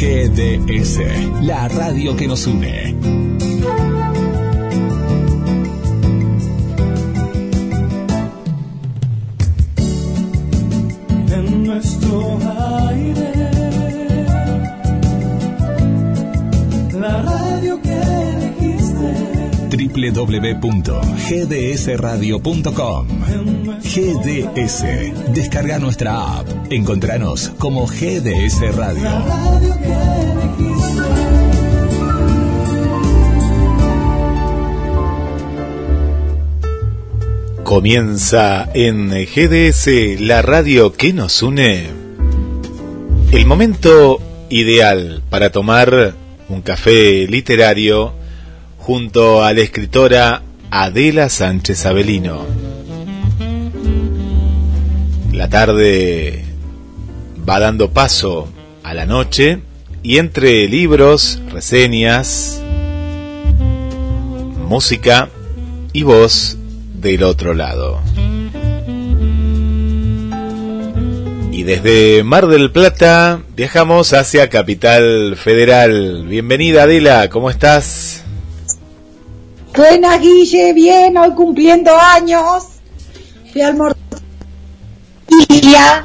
[0.00, 1.00] GDS,
[1.42, 3.27] la radio que nos une.
[20.10, 23.06] www.gdsradio.com
[23.82, 24.84] GDS.
[25.32, 26.48] Descarga nuestra app.
[26.70, 29.08] Encontranos como GDS Radio.
[37.68, 41.88] Comienza en GDS, la radio que nos une.
[43.30, 46.14] El momento ideal para tomar
[46.48, 48.14] un café literario
[48.88, 52.46] junto a la escritora Adela Sánchez Avelino.
[55.30, 56.42] La tarde
[57.46, 58.48] va dando paso
[58.82, 59.60] a la noche
[60.02, 62.62] y entre libros, reseñas,
[64.66, 65.28] música
[65.92, 66.56] y voz
[66.94, 68.00] del otro lado.
[71.52, 76.24] Y desde Mar del Plata viajamos hacia Capital Federal.
[76.26, 78.17] Bienvenida Adela, ¿cómo estás?
[79.82, 82.64] Buenas, Guille, bien, hoy cumpliendo años.
[83.52, 83.76] Fui al
[85.48, 86.04] día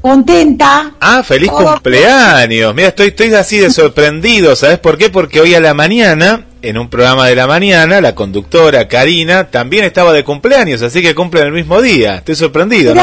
[0.00, 0.92] contenta.
[1.00, 1.56] Ah, feliz Oh.
[1.72, 2.72] cumpleaños.
[2.72, 4.54] Mira, estoy, estoy así de sorprendido.
[4.54, 5.10] ¿Sabes por qué?
[5.10, 9.84] Porque hoy a la mañana, en un programa de la mañana, la conductora Karina también
[9.84, 12.14] estaba de cumpleaños, así que cumplen el mismo día.
[12.18, 13.02] Estoy sorprendido, ¿no?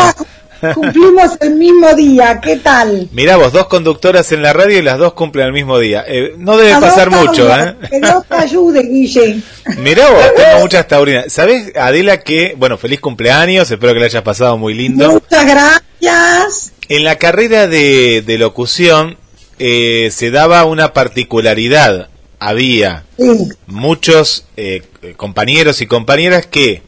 [0.74, 3.08] Cumplimos el mismo día, ¿qué tal?
[3.12, 6.04] Mirá vos, dos conductoras en la radio y las dos cumplen el mismo día.
[6.08, 7.76] Eh, no debe pasar mucho, ¿eh?
[7.90, 9.42] Que Dios te ayude, Guille.
[9.78, 11.32] Mirá vos, tengo muchas taurinas.
[11.32, 15.12] ¿Sabés, Adela, que, bueno, feliz cumpleaños, espero que le hayas pasado muy lindo.
[15.12, 16.74] Muchas gracias.
[16.90, 19.18] En la carrera de, de locución
[19.60, 22.10] eh, se daba una particularidad.
[22.42, 24.84] Había Sí, muchos eh,
[25.18, 26.84] compañeros y compañeras que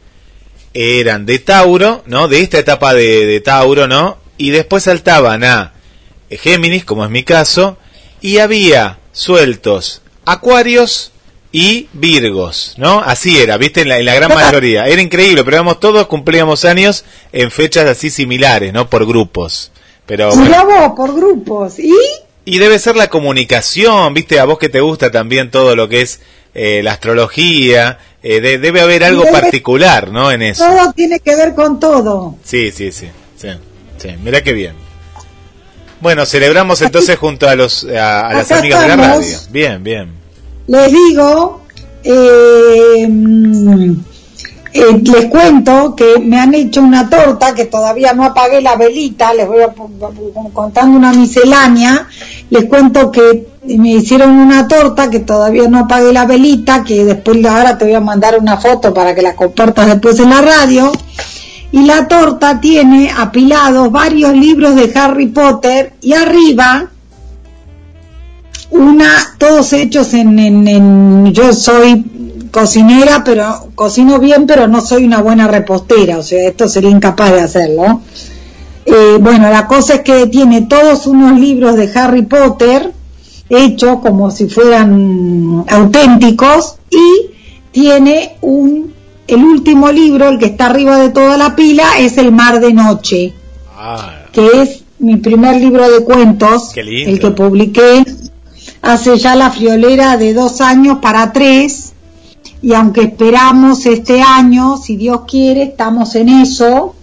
[0.74, 2.28] eran de Tauro, ¿no?
[2.28, 4.18] De esta etapa de, de Tauro, ¿no?
[4.38, 5.72] Y después saltaban a
[6.30, 7.76] Géminis, como es mi caso,
[8.20, 11.12] y había sueltos Acuarios
[11.50, 13.00] y Virgos, ¿no?
[13.00, 13.82] Así era, ¿viste?
[13.82, 14.86] En la, en la gran mayoría.
[14.86, 18.88] Era increíble, pero éramos todos cumplíamos años en fechas así similares, ¿no?
[18.88, 19.70] Por grupos.
[20.06, 20.44] Pero bueno.
[20.44, 21.78] Mirá vos, por grupos.
[21.78, 21.94] ¿Y?
[22.44, 26.00] Y debe ser la comunicación, viste, a vos que te gusta también todo lo que
[26.00, 26.20] es
[26.54, 30.30] eh, la astrología, eh, de- debe haber algo particular, ¿no?
[30.30, 30.64] En eso.
[30.64, 32.36] Todo tiene que ver con todo.
[32.44, 33.48] Sí, sí, sí, sí,
[33.98, 34.74] sí, mira qué bien.
[36.00, 39.16] Bueno, celebramos entonces junto a los a, a las amigas de la estamos.
[39.18, 39.38] radio.
[39.50, 40.12] Bien, bien.
[40.66, 41.62] Les digo,
[42.02, 43.06] eh,
[44.74, 49.32] eh, les cuento que me han hecho una torta que todavía no apagué la velita,
[49.34, 49.68] les voy a
[50.52, 52.08] contando una miscelánea,
[52.52, 57.42] les cuento que me hicieron una torta que todavía no apagué la velita, que después
[57.46, 60.92] ahora te voy a mandar una foto para que la compartas después en la radio.
[61.70, 66.90] Y la torta tiene apilados varios libros de Harry Potter y arriba
[68.70, 69.08] una,
[69.38, 72.04] todos hechos en, en, en- yo soy
[72.50, 77.32] cocinera, pero cocino bien, pero no soy una buena repostera, o sea, esto sería incapaz
[77.32, 78.02] de hacerlo.
[78.84, 82.92] Eh, bueno, la cosa es que tiene todos unos libros de Harry Potter
[83.48, 87.30] hechos como si fueran auténticos y
[87.70, 88.92] tiene un,
[89.26, 92.72] el último libro, el que está arriba de toda la pila, es El Mar de
[92.72, 93.34] Noche
[93.84, 98.04] Ah, que es mi primer libro de cuentos, el que publiqué
[98.80, 101.92] hace ya la friolera de dos años para tres,
[102.62, 106.94] y aunque esperamos este año, si Dios quiere, estamos en eso,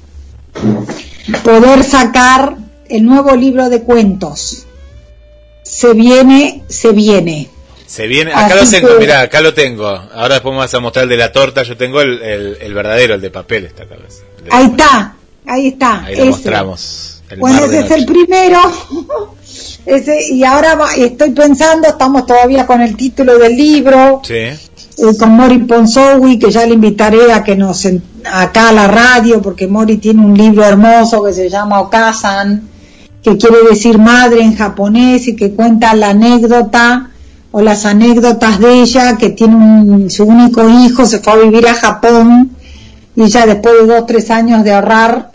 [1.43, 2.55] poder sacar
[2.89, 4.65] el nuevo libro de cuentos.
[5.63, 7.49] Se viene, se viene.
[7.85, 9.87] se viene, acá Así lo tengo, que- mira, acá lo tengo.
[9.87, 12.73] Ahora después me vas a mostrar el de la torta, yo tengo el, el, el
[12.73, 14.23] verdadero, el de papel esta cabeza.
[14.51, 15.15] Ahí está,
[15.45, 16.03] ahí está.
[16.05, 16.29] Ahí lo ese.
[16.31, 17.05] mostramos.
[17.37, 18.59] Bueno, ese es el primero.
[19.85, 24.49] ese, y ahora va- estoy pensando, estamos todavía con el título del libro, Sí.
[24.99, 27.87] Eh, con Mori Ponsowi, que ya le invitaré a que nos
[28.31, 32.63] acá a la radio, porque Mori tiene un libro hermoso que se llama Okasan,
[33.23, 37.09] que quiere decir madre en japonés y que cuenta la anécdota
[37.51, 41.67] o las anécdotas de ella, que tiene un- su único hijo, se fue a vivir
[41.67, 42.51] a Japón
[43.15, 45.31] y ella después de dos, tres años de ahorrar,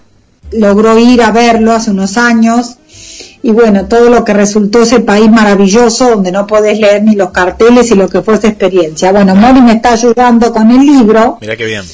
[0.52, 2.76] logró ir a verlo hace unos años
[3.42, 7.30] y bueno, todo lo que resultó ese país maravilloso donde no podés leer ni los
[7.30, 9.12] carteles y lo que fue esa experiencia.
[9.12, 11.84] Bueno, Mori me está ayudando con el libro Mira qué bien.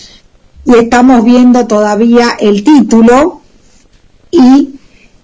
[0.65, 3.41] y estamos viendo todavía el título
[4.31, 4.71] y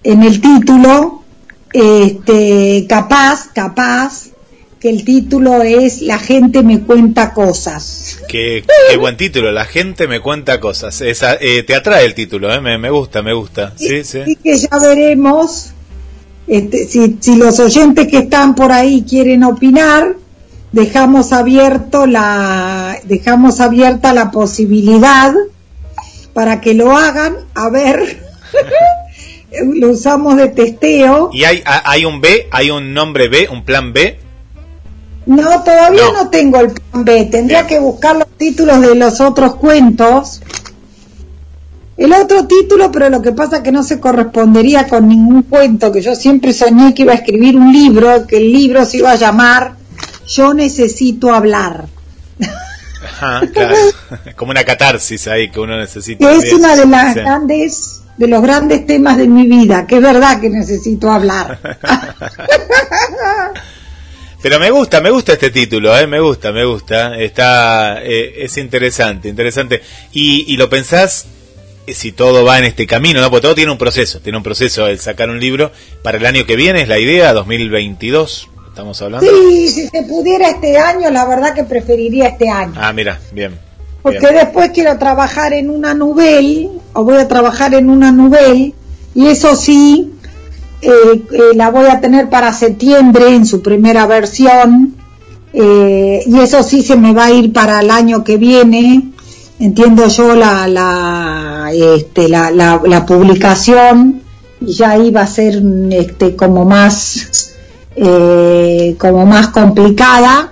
[0.03, 1.23] en el título
[1.73, 4.27] este capaz capaz
[4.79, 8.19] que el título es La gente me cuenta cosas.
[8.27, 9.51] Qué, qué buen título.
[9.51, 11.01] La gente me cuenta cosas.
[11.01, 12.61] Esa, eh, te atrae el título, ¿eh?
[12.61, 13.73] me, me gusta, me gusta.
[13.75, 14.19] Sí, sí.
[14.19, 15.71] Así que ya veremos
[16.47, 20.15] este, si, si los oyentes que están por ahí quieren opinar,
[20.71, 25.33] dejamos abierto la dejamos abierta la posibilidad
[26.33, 28.25] para que lo hagan, a ver.
[29.75, 31.29] lo usamos de testeo.
[31.33, 32.47] ¿Y hay, hay un B?
[32.51, 33.47] ¿Hay un nombre B?
[33.51, 34.19] ¿Un plan B?
[35.25, 36.23] No, todavía No.
[36.23, 37.25] no, tengo el plan B.
[37.25, 37.67] Tendría Bien.
[37.67, 40.41] que buscar los títulos de los otros cuentos.
[41.97, 45.91] El otro título, pero lo que pasa es que no se correspondería con ningún cuento,
[45.91, 49.11] que yo siempre soñé que iba a escribir un libro, que el libro se iba
[49.11, 49.73] a llamar
[50.27, 51.85] Yo necesito hablar,
[53.03, 53.75] Ajá, claro.
[54.35, 56.27] Como una catarsis ahí que uno necesita.
[56.29, 57.19] que es una de las Sí.
[57.19, 61.59] grandes, de los grandes temas de mi vida, que es verdad que necesito hablar.
[64.41, 66.05] Pero me gusta, me gusta este título, ¿eh?
[66.05, 67.17] me gusta, me gusta.
[67.17, 69.81] Está, eh, es interesante, interesante.
[70.11, 71.25] Y, y lo pensás
[71.93, 73.29] si todo va en este camino, ¿no?
[73.29, 75.71] Porque todo tiene un proceso, tiene un proceso el sacar un libro
[76.03, 79.27] para el año que viene, es la idea, 2022, estamos hablando.
[79.29, 82.73] Sí, si se pudiera este año, la verdad que preferiría este año.
[82.75, 83.57] Ah, mira, bien.
[84.01, 84.35] Porque bien.
[84.35, 88.73] después quiero trabajar en una novel, o voy a trabajar en una novel,
[89.15, 90.13] y eso sí,
[90.81, 94.95] eh, eh, la voy a tener para septiembre en su primera versión,
[95.53, 99.11] eh, y eso sí se me va a ir para el año que viene,
[99.59, 104.21] entiendo yo la, la, este, la, la, la publicación,
[104.61, 105.61] ya iba a ser
[105.91, 107.53] este, como más,
[107.95, 110.51] eh, como más complicada,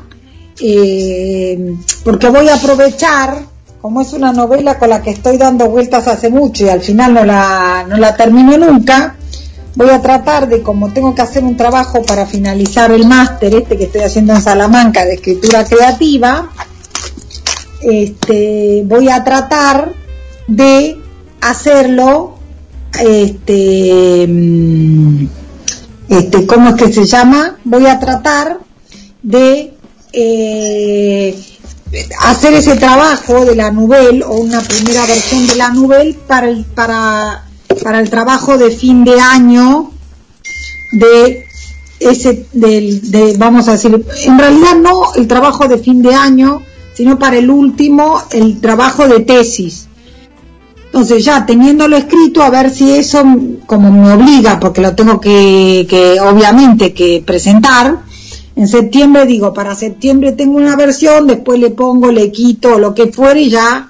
[0.59, 3.45] eh, porque voy a aprovechar,
[3.81, 7.13] como es una novela con la que estoy dando vueltas hace mucho y al final
[7.13, 9.15] no la, no la termino nunca,
[9.75, 13.77] voy a tratar de, como tengo que hacer un trabajo para finalizar el máster este
[13.77, 16.49] que estoy haciendo en Salamanca de escritura creativa,
[17.85, 19.93] este, voy a tratar
[20.47, 20.97] de
[21.41, 22.35] hacerlo,
[22.99, 25.27] este, mm,
[26.09, 27.57] este, ¿cómo es que se llama?
[27.63, 28.59] Voy a tratar
[29.21, 29.73] de
[30.13, 31.39] eh,
[32.21, 36.65] hacer ese trabajo de la novel o una primera versión de la novel para el,
[36.65, 37.45] para,
[37.83, 39.91] para el trabajo de fin de año
[40.91, 41.45] de
[41.99, 46.61] ese del, de vamos a decir en realidad no el trabajo de fin de año
[46.95, 49.87] sino para el último el trabajo de tesis.
[50.85, 53.23] Entonces ya teniéndolo escrito a ver si eso
[53.65, 57.97] como me obliga porque lo tengo que, que obviamente que presentar.
[58.55, 63.07] En septiembre digo para septiembre tengo una versión después le pongo le quito lo que
[63.11, 63.89] fuere y ya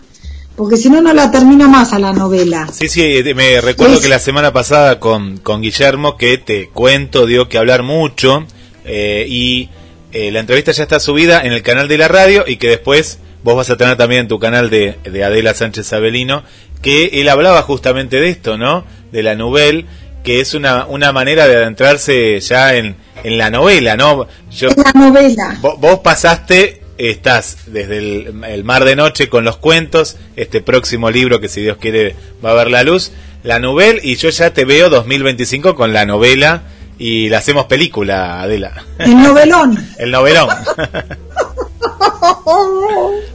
[0.55, 2.67] porque si no no la termino más a la novela.
[2.71, 6.69] Sí, sí, eh, me recuerdo Es- que la semana pasada con, con Guillermo, que te
[6.69, 8.45] cuento, dio que hablar mucho,
[8.85, 9.69] eh, y
[10.15, 13.19] eh, la entrevista ya está subida en el canal de la radio, y que después
[13.44, 16.44] vos vas a tener también en tu canal de, de Adela Sánchez Abelino,
[16.81, 18.86] que él hablaba justamente de esto, ¿no?
[19.12, 19.86] De la novel,
[20.24, 24.27] que es una, una manera de adentrarse ya en, en la novela, ¿no?
[24.51, 29.43] Yo, en la novela Vo- Vos pasaste, estás desde el, el Mar de Noche con
[29.43, 33.12] los cuentos, este próximo libro que si Dios quiere va a ver la luz,
[33.43, 36.63] la novela, y yo ya te veo 2025 con la novela
[36.97, 38.71] y la hacemos película, Adela.
[38.99, 40.49] el novelón El novelón.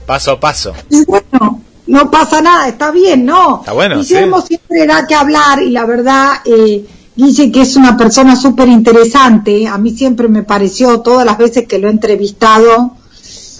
[0.06, 0.72] paso a paso.
[0.88, 3.60] Y bueno, no pasa nada, está bien, ¿no?
[3.60, 4.48] Está bueno, Guillermo sí.
[4.48, 6.84] siempre da que hablar y la verdad, eh,
[7.16, 11.66] Guille que es una persona súper interesante, a mí siempre me pareció, todas las veces
[11.66, 12.92] que lo he entrevistado,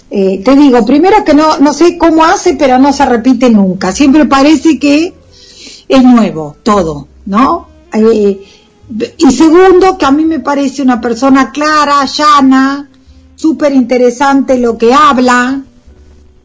[0.09, 3.91] eh, te digo, primero que no, no sé cómo hace, pero no se repite nunca,
[3.91, 5.13] siempre parece que
[5.87, 7.67] es nuevo, todo, ¿no?
[7.93, 8.41] Eh,
[9.17, 12.89] y segundo, que a mí me parece una persona clara, llana,
[13.35, 15.61] súper interesante lo que habla,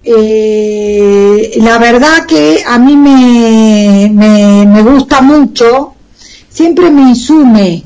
[0.04, 5.94] eh, la verdad que a mí me, me, me gusta mucho,
[6.48, 7.82] siempre me insume,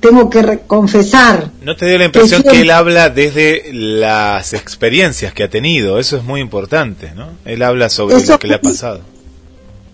[0.00, 1.50] tengo que confesar.
[1.62, 5.98] ¿No te dio la impresión Que él habla desde las experiencias que ha tenido?
[5.98, 7.30] Eso es muy importante, ¿no?
[7.44, 9.00] Él habla sobre Eso lo que le ha pasado.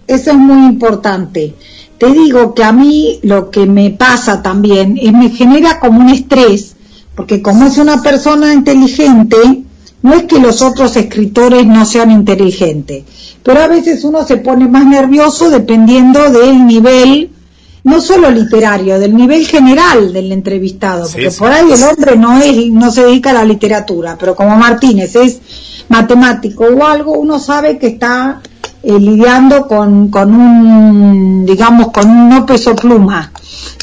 [0.06, 1.54] Eso es muy importante.
[1.98, 6.10] Te digo que a mí lo que me pasa también es me genera como un
[6.10, 6.76] estrés,
[7.14, 9.62] porque como es una persona inteligente,
[10.02, 13.04] no es que los otros escritores no sean inteligentes,
[13.42, 17.30] pero a veces uno se pone más nervioso dependiendo del nivel,
[17.84, 21.38] no solo literario, del nivel general del entrevistado, Sí, porque sí.
[21.38, 25.16] por ahí el hombre no es, no se dedica a la literatura, pero como Martínez
[25.16, 25.40] es
[25.88, 28.42] matemático o algo, uno sabe que está
[28.86, 33.32] eh, lidiando con, con un, digamos, con un no peso pluma,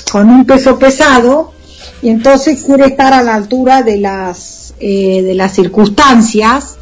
[0.10, 1.51] con un peso pesado,
[2.01, 6.77] y entonces quiere estar a la altura de las, eh, de las circunstancias,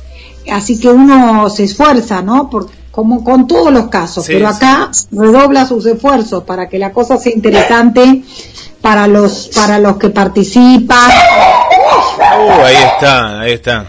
[0.51, 2.48] así que uno se esfuerza, ¿no?
[2.48, 4.56] Por, como con todos los casos, Sí, pero sí.
[4.56, 8.24] acá redobla sus esfuerzos para que la cosa sea interesante
[8.82, 11.10] para los, para los que participan.
[12.20, 13.86] Uh, ahí está, ahí está.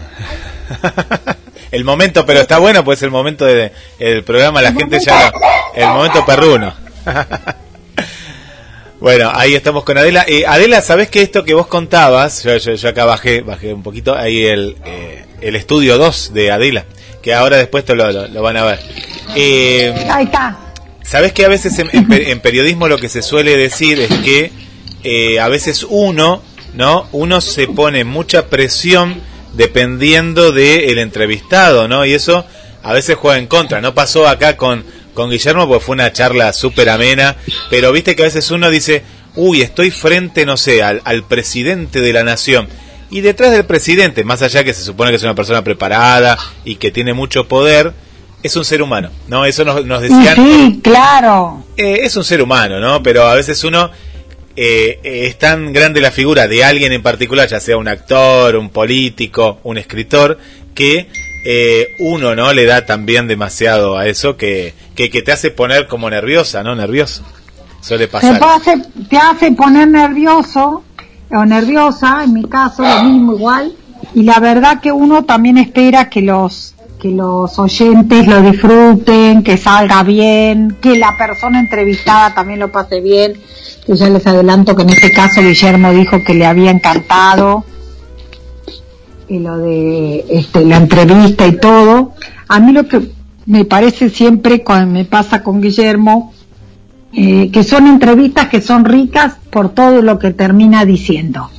[1.73, 5.31] el momento, pero está bueno, pues el momento de- del programa, la gente ya
[5.75, 6.73] el momento perruno.
[8.99, 10.23] bueno, ahí estamos con Adela.
[10.27, 12.43] Eh, Adela, ¿sabés que esto que vos contabas?
[12.43, 16.51] Yo, yo- yo acá bajé, bajé un poquito, ahí el, eh, el estudio 2 de
[16.51, 16.85] Adela,
[17.21, 18.79] que ahora después te lo, lo- lo van a ver.
[19.35, 20.57] Eh, Ahí está.
[21.03, 24.51] Sabes que a veces en, en periodismo lo que se suele decir es que
[25.03, 26.41] eh, a veces uno,
[26.75, 27.07] ¿no?
[27.11, 29.21] Uno se pone mucha presión
[29.53, 32.05] dependiendo del entrevistado, ¿no?
[32.05, 32.45] Y eso
[32.83, 33.81] a veces juega en contra.
[33.81, 34.83] No pasó acá con,
[35.13, 37.35] con Guillermo porque fue una charla súper amena,
[37.69, 39.03] pero viste que a veces uno dice,
[39.35, 42.67] uy, estoy frente, no sé, al, al presidente de la nación.
[43.09, 46.75] Y detrás del presidente, más allá que se supone que es una persona preparada y
[46.75, 47.93] que tiene mucho poder,
[48.41, 49.45] es un ser humano, ¿no?
[49.45, 51.63] Eso nos, nos decían sí, claro.
[51.77, 53.01] eh, es un ser humano, ¿no?
[53.03, 53.91] Pero a veces uno
[54.55, 58.55] eh, eh, es tan grande la figura de alguien en particular, ya sea un actor,
[58.55, 60.37] un político, un escritor,
[60.75, 61.07] que
[61.45, 65.87] eh, uno no le da también demasiado a eso que, que, que te hace poner
[65.87, 66.75] como nerviosa, ¿no?
[66.75, 67.23] Nervioso.
[67.81, 68.41] Suele Te pasar.
[68.43, 70.83] hace, te hace poner nervioso
[71.31, 73.73] o nerviosa, en mi caso lo mismo igual,
[74.13, 79.57] y la verdad que uno también espera que los que los oyentes lo disfruten, que
[79.57, 83.33] salga bien, que la persona entrevistada también lo pase bien.
[83.87, 87.65] Yo ya les adelanto que en este caso Guillermo dijo que le había encantado
[89.27, 92.13] y lo de este, la entrevista y todo.
[92.47, 93.11] A mí lo que
[93.45, 96.33] me parece siempre cuando me pasa con Guillermo,
[97.11, 101.49] eh, que son entrevistas que son ricas por todo lo que termina diciendo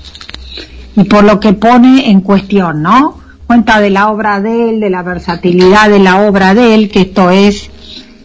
[0.97, 3.21] y por lo que pone en cuestión, ¿no?
[3.47, 7.02] Cuenta de la obra de él, de la versatilidad de la obra de él, que
[7.02, 7.71] esto es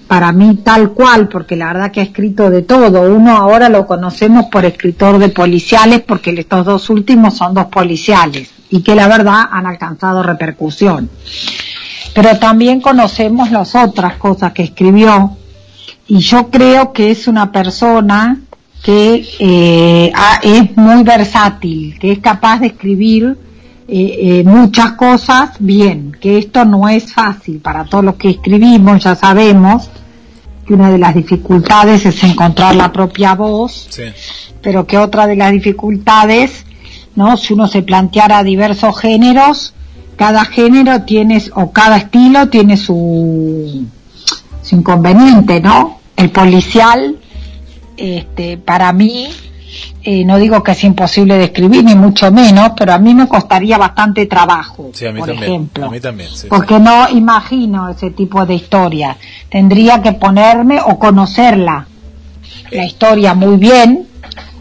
[0.10, 3.04] para mí tal cual, porque la verdad que ha escrito de todo.
[3.16, 8.50] Uno ahora lo conocemos por escritor de policiales, porque estos dos últimos son dos policiales
[8.72, 11.12] y que la verdad han alcanzado repercusión.
[12.16, 15.38] Pero también conocemos las otras cosas que escribió,
[16.08, 18.40] y yo creo que es una persona
[18.82, 20.12] que eh,
[20.42, 23.38] es muy versátil, que es capaz de escribir
[23.88, 29.04] eh, eh, muchas cosas bien, que esto no es fácil para todos los que escribimos,
[29.04, 29.92] ya sabemos
[30.70, 34.04] que una de las dificultades es encontrar la propia voz, Sí.
[34.62, 36.64] pero que otra de las dificultades,
[37.16, 37.38] ¿no?
[37.38, 39.74] Si uno se planteara diversos géneros,
[40.16, 43.84] cada género tiene, o cada estilo tiene su,
[44.62, 46.02] su inconveniente, ¿no?
[46.16, 47.16] El policial,
[47.98, 49.30] este, para mí,
[50.12, 53.28] eh, no digo que es imposible de escribir, ni mucho menos, pero a mí me
[53.28, 55.52] costaría bastante trabajo, Sí, a mí por también.
[55.52, 55.86] ejemplo.
[55.86, 59.16] A mí también, sí, porque no imagino ese tipo de historia.
[59.50, 61.86] Tendría que ponerme o conocerla,
[62.72, 64.08] la historia muy bien,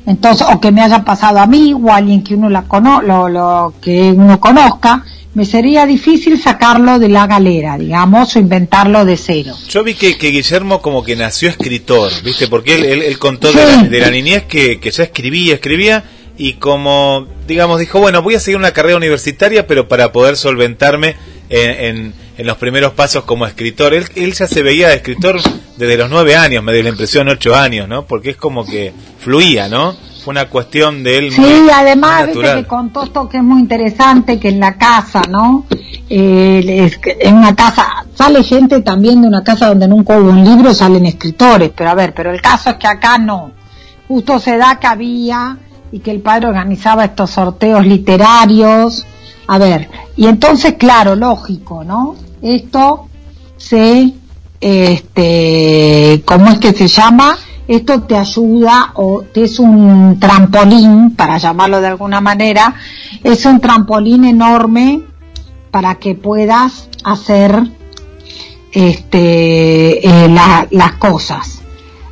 [0.04, 3.00] entonces, o que me haya pasado a mí o a alguien que uno la cono
[3.00, 5.02] lo, lo que uno conozca,
[5.38, 9.54] me sería difícil sacarlo de la galera, digamos, o inventarlo de cero.
[9.68, 12.48] Yo vi que, que Guillermo como que nació escritor, ¿viste?
[12.48, 13.56] Porque él, él, él contó Sí.
[13.56, 16.02] de, la, de la niñez que, que ya escribía, escribía,
[16.36, 21.14] y como, digamos, dijo, bueno, voy a seguir una carrera universitaria, pero para poder solventarme
[21.50, 23.94] en, en, en los primeros pasos como escritor.
[23.94, 25.40] Él, él ya se veía de escritor
[25.76, 28.06] desde los nueve años, me dio la impresión ocho años, ¿no?
[28.06, 29.96] Porque es como que fluía, ¿no?
[30.28, 33.42] Fue una cuestión de él muy, Sí, además, muy viste que contó esto que es
[33.42, 35.64] muy interesante, que en la casa, ¿no?
[36.10, 40.44] Eh, es en una casa, sale gente también de una casa donde nunca hubo un
[40.44, 43.52] libro, salen escritores, pero a ver, pero el caso es que acá no.
[44.06, 45.56] Justo se da que había
[45.90, 49.06] y que el padre organizaba estos sorteos literarios.
[49.46, 52.16] A ver, y entonces, claro, lógico, ¿no?
[52.42, 53.08] Esto
[53.56, 54.12] se,
[54.60, 57.34] este, ¿cómo es que se llama?
[57.68, 62.74] Esto te ayuda o es un trampolín, para llamarlo de alguna manera,
[63.22, 65.02] es un trampolín enorme
[65.70, 67.62] para que puedas hacer
[68.72, 71.54] este, eh, la- las cosas.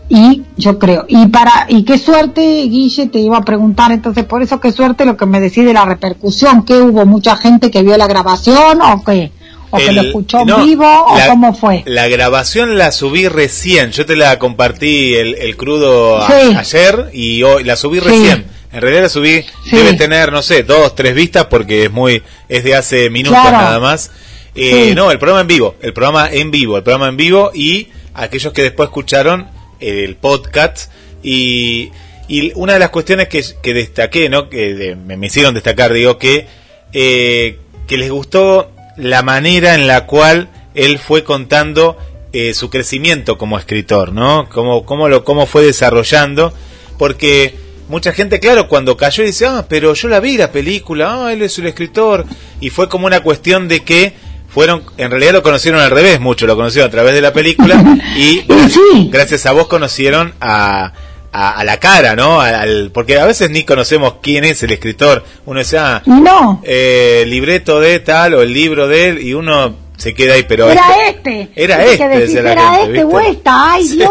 [0.09, 4.41] y yo creo y para y qué suerte Guille te iba a preguntar entonces por
[4.41, 7.83] eso qué suerte lo que me decís de la repercusión que hubo mucha gente que
[7.83, 9.33] vio la grabación o qué
[9.71, 13.29] o que El- lo escuchó no, en vivo o cómo fue La grabación la subí
[13.29, 13.93] recién.
[13.93, 16.55] Yo te la compartí el, el crudo a- Sí.
[16.57, 18.05] ayer y hoy la subí Sí.
[18.07, 18.47] recién.
[18.73, 19.77] En realidad la subí, Sí.
[19.77, 23.57] debe tener, no sé, dos, tres vistas porque es muy, es de hace minutos Claro.
[23.57, 24.11] nada más.
[24.55, 24.93] Eh.
[24.95, 28.53] No, el programa en vivo, el programa en vivo, el programa en vivo y aquellos
[28.53, 29.49] que después escucharon
[29.81, 30.91] el podcast
[31.23, 31.91] y,
[32.29, 34.49] y una de las cuestiones que, que destaqué, ¿no?
[34.49, 36.47] Que de- me, me hicieron destacar, digo, que,
[36.93, 41.97] eh, que les gustó la manera en la cual él fue contando
[42.33, 44.49] eh, su crecimiento como escritor, ¿no?
[44.51, 46.53] Cómo, cómo, lo, cómo fue desarrollando,
[46.99, 47.55] porque
[47.89, 51.43] mucha gente, claro, cuando cayó dice, ah, pero yo la vi la película, ah, él
[51.43, 52.27] es el escritor,
[52.61, 54.13] y fue como una cuestión de que
[54.49, 57.83] fueron, en realidad lo conocieron al revés, mucho lo conocieron a través de la película,
[58.17, 59.09] y sí.
[59.11, 60.93] gracias a vos conocieron a,
[61.37, 62.41] a, a la cara, ¿no?
[62.41, 67.25] Al, porque a veces ni conocemos quién es el escritor, uno dice, ah, no eh,
[67.27, 71.09] libreto de tal o el libro de él y uno se queda ahí pero era
[71.09, 73.05] este era este que decís, era gente, este ¿viste?
[73.17, 73.97] o esta ay Sí.
[73.97, 74.11] Dios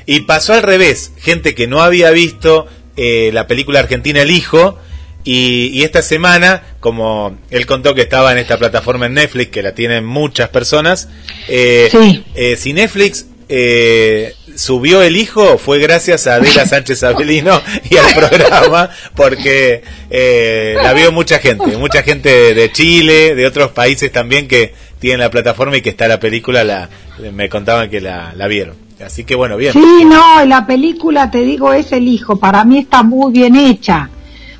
[0.08, 2.66] y, y pasó al revés gente que no había visto
[2.98, 4.80] eh, la película argentina El Hijo
[5.24, 9.62] y, y esta semana como él contó que estaba en esta plataforma en Netflix que
[9.62, 11.08] la tienen muchas personas
[11.48, 12.24] eh, Sí.
[12.34, 18.14] eh, si Netflix eh, subió el hijo fue gracias a Adela Sánchez Abelino y al
[18.14, 24.48] programa porque eh, la vio mucha gente, mucha gente de Chile, de otros países también
[24.48, 26.90] que tienen la plataforma y que está la película, la,
[27.34, 28.76] me contaban que la, vieron.
[29.06, 29.74] Así que bueno, bien.
[29.74, 32.38] Sí, no, la película, te digo, es el hijo.
[32.38, 34.10] Para mí está muy bien hecha,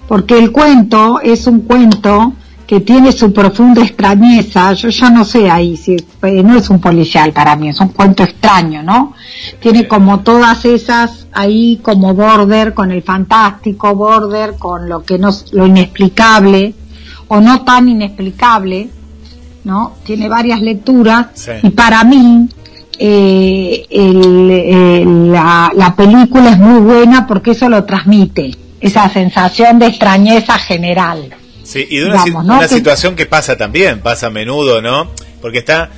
[0.06, 2.34] porque el cuento es un cuento
[2.74, 4.74] que tiene su profunda extrañeza.
[4.74, 7.90] Yo ya no sé ahí si eh, no es un policial para mí, es un
[7.90, 9.14] cuento extraño, ¿no?
[9.60, 15.30] Tiene como todas esas ahí como border con el fantástico, border con lo que no,
[15.52, 16.74] lo inexplicable
[17.28, 18.90] o no tan inexplicable,
[19.66, 19.92] ¿no?
[20.04, 21.52] Tiene varias lecturas Sí.
[21.62, 22.50] y para mí
[22.98, 28.50] eh, el- el- la, la película es muy buena porque eso lo transmite,
[28.82, 31.36] esa sensación de extrañeza general.
[31.64, 32.58] Sí, y de una, Digamos, si- ¿no?
[32.58, 35.12] una Que- situación que pasa también, pasa a menudo, ¿no?
[35.42, 35.90] Porque está,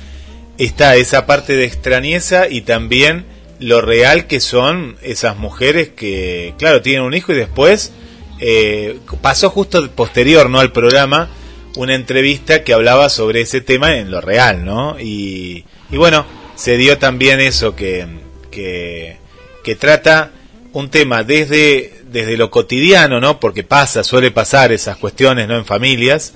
[0.58, 3.24] está esa parte de extrañeza y también
[3.58, 7.92] lo real que son esas mujeres que, claro, tienen un hijo y después
[8.38, 10.60] eh, pasó justo posterior, ¿no?
[10.60, 11.30] Al programa,
[11.76, 15.00] una entrevista que hablaba sobre ese tema en lo real, ¿no?
[15.00, 18.06] Y, y bueno, se dio también eso que,
[18.50, 19.16] que,
[19.64, 20.32] que trata
[20.76, 23.40] un tema desde, desde lo cotidiano, ¿no?
[23.40, 25.56] Porque pasa, suele pasar esas cuestiones, ¿no?
[25.56, 26.34] En familias.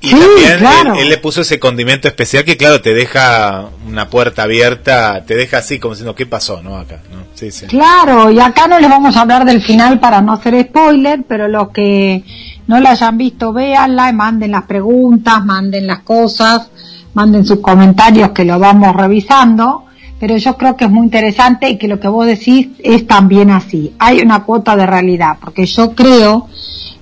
[0.00, 0.94] Y Sí, también claro.
[0.94, 5.36] él, él le puso ese condimento especial que, claro, te deja una puerta abierta, te
[5.36, 6.76] deja así como diciendo, ¿qué pasó, no?
[6.76, 7.18] Acá, ¿no?
[7.34, 7.66] Sí, sí.
[7.66, 11.46] Claro, y acá no les vamos a hablar del final para no hacer spoiler, pero
[11.46, 12.24] los que
[12.66, 16.68] no la hayan visto, véanla y manden las preguntas, manden las cosas,
[17.14, 19.84] manden sus comentarios que lo vamos revisando.
[20.22, 23.50] Pero yo creo que es muy interesante y que lo que vos decís es también
[23.50, 23.92] así.
[23.98, 26.46] Hay una cuota de realidad, porque yo creo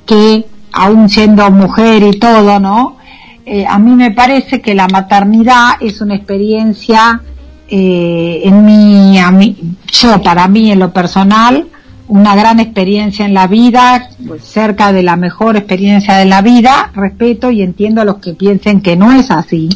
[0.06, 2.96] que, aún siendo mujer y todo, ¿no?
[3.44, 7.20] Eh, a mí me parece que la maternidad es una experiencia
[7.68, 9.54] eh, en mi, a mí,
[9.92, 11.68] yo para mí en lo personal,
[12.08, 16.90] una gran experiencia en la vida, pues, cerca de la mejor experiencia de la vida,
[16.94, 19.68] respeto y entiendo a los que piensen que no es así,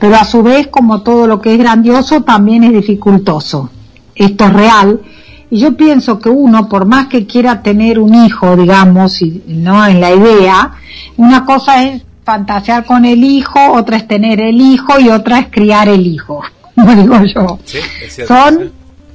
[0.00, 3.70] pero a su vez como todo lo que es grandioso también es dificultoso,
[4.14, 5.00] esto es real,
[5.50, 9.84] y yo pienso que uno, por más que quiera tener un hijo, digamos, y no
[9.86, 10.72] en la idea,
[11.16, 15.46] una cosa es fantasear con el hijo, otra es tener el hijo y otra es
[15.50, 16.42] criar el hijo,
[16.74, 17.58] como digo yo.
[17.64, 18.72] Sí, es cierto, Son,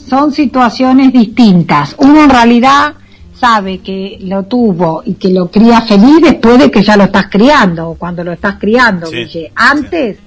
[0.09, 1.95] son situaciones distintas.
[1.97, 2.93] Uno en realidad
[3.33, 7.27] sabe que lo tuvo y que lo cría feliz después de que ya lo estás
[7.29, 9.51] criando, o cuando lo estás criando, Sí, Guille.
[9.55, 10.17] Antes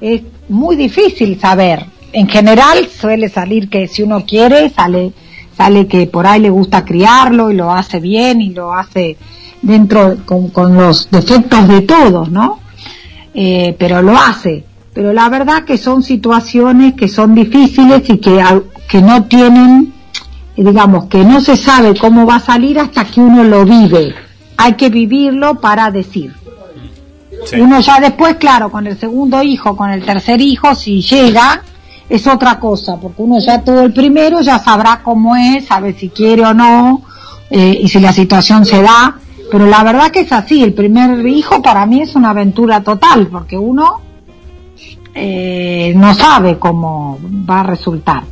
[0.00, 1.84] es muy difícil saber.
[2.12, 5.12] En general suele salir que si uno quiere, sale,
[5.56, 9.16] sale que por ahí le gusta criarlo y lo hace bien y lo hace
[9.62, 12.60] dentro con, con los defectos de todos, ¿no?
[13.34, 14.64] Eh, pero lo hace.
[14.94, 18.42] Pero la verdad que son situaciones que son difíciles y que,
[18.88, 19.92] que no tienen,
[20.56, 24.14] eh, digamos, que no se sabe cómo va a salir hasta que uno lo vive.
[24.56, 26.34] Hay que vivirlo para decir.
[27.58, 31.62] Uno ya después, claro, con el segundo hijo, con el tercer hijo, si llega,
[32.08, 36.08] es otra cosa, porque uno ya tuvo el primero, ya sabrá cómo es, sabe si
[36.08, 37.02] quiere o no,
[37.50, 39.18] eh, y si la situación se da.
[39.50, 43.28] Pero la verdad que es así, el primer hijo para mí es una aventura total,
[43.28, 44.02] porque uno
[45.14, 48.22] eh, no sabe cómo va a resultar.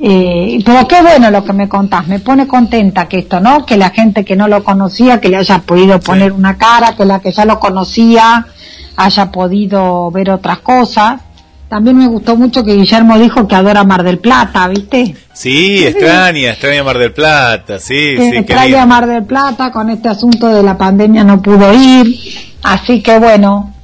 [0.00, 3.66] Eh, pero qué bueno lo que me contás, me pone contenta que esto, ¿no?
[3.66, 7.04] Que la gente que no lo conocía, que le haya podido poner una cara, que
[7.04, 8.46] la que ya lo conocía
[8.96, 11.20] haya podido ver otras cosas.
[11.68, 15.14] También me gustó mucho que Guillermo dijo que adora Mar del Plata, ¿viste?
[15.34, 18.86] Sí, extraña, extraña Mar del Plata, sí, que sí, extraña.
[18.86, 22.06] Mar del Plata, con este asunto de la pandemia no pudo ir,
[22.62, 23.74] así que bueno,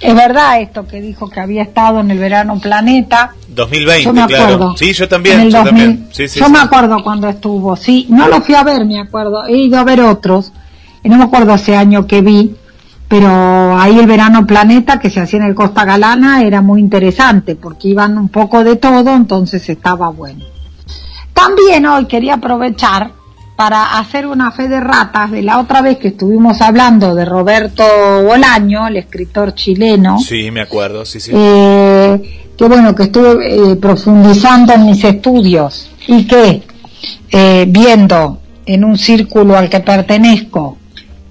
[0.00, 3.34] es verdad esto que dijo que había estado en el verano Planeta.
[3.48, 4.44] 2020, Yo me claro.
[4.44, 4.76] acuerdo.
[4.76, 5.64] Sí, yo En también, el yo 2000.
[5.64, 6.08] también.
[6.12, 6.52] Sí, sí, yo sí.
[6.52, 8.06] me acuerdo cuando estuvo, sí.
[8.10, 9.46] No lo fui a ver, me acuerdo.
[9.46, 10.52] He ido a ver otros.
[11.02, 12.54] Y no me acuerdo ese año que vi.
[13.08, 17.54] Pero ahí el verano planeta que se hacía en el Costa Galana era muy interesante
[17.54, 20.44] porque iban un poco de todo, entonces estaba bueno.
[21.32, 23.12] También hoy quería aprovechar
[23.56, 27.82] para hacer una fe de ratas de la otra vez que estuvimos hablando de Roberto
[28.22, 31.30] Bolaño, el escritor chileno Sí, me acuerdo, sí, sí.
[31.34, 36.62] eh, que bueno, que estuve eh, profundizando en mis estudios y que
[37.30, 40.76] eh, viendo en un círculo al que pertenezco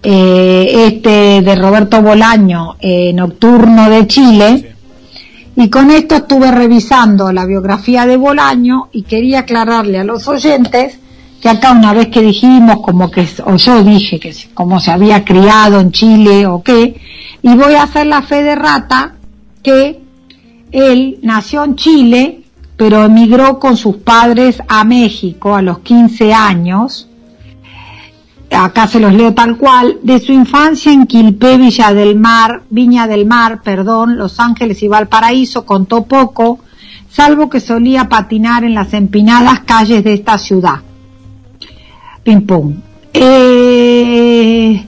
[0.01, 4.75] eh, este de Roberto Bolaño, eh, Nocturno de Chile,
[5.55, 10.99] y con esto estuve revisando la biografía de Bolaño y quería aclararle a los oyentes
[11.45, 15.23] que acá una vez que dijimos como que, o yo dije que como se había
[15.23, 16.99] criado en Chile o qué,
[17.43, 19.13] y voy a hacer la fe de rata
[19.61, 20.01] que
[20.71, 22.41] él nació en Chile,
[22.75, 27.09] pero emigró con sus padres a México a los 15 años.
[28.49, 29.99] Acá se los leo tal cual.
[30.01, 34.87] De su infancia en Quilpé, Villa del Mar, Viña del Mar, perdón, Los Ángeles y
[34.87, 36.57] Valparaíso, contó poco,
[37.07, 40.79] salvo que solía patinar en las empinadas calles de esta ciudad.
[42.25, 42.73] Pim pum.
[43.13, 44.83] Eh,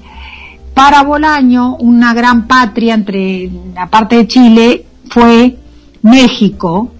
[0.73, 5.55] para Bolaño, una gran patria entre la parte de Chile fue
[6.01, 6.91] México,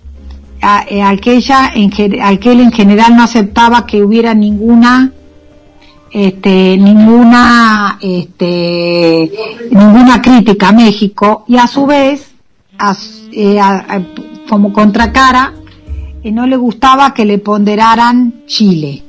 [0.61, 4.03] a- eh, al que ella en, ge- al que él en general no aceptaba que
[4.03, 5.11] hubiera ninguna
[6.11, 9.31] este, ninguna este,
[9.71, 11.43] ninguna crítica a México.
[11.47, 12.31] Y a su vez
[13.31, 14.01] eh, a- a-
[14.49, 15.53] como contracara
[16.23, 19.03] eh, no le gustaba que le ponderaran Chile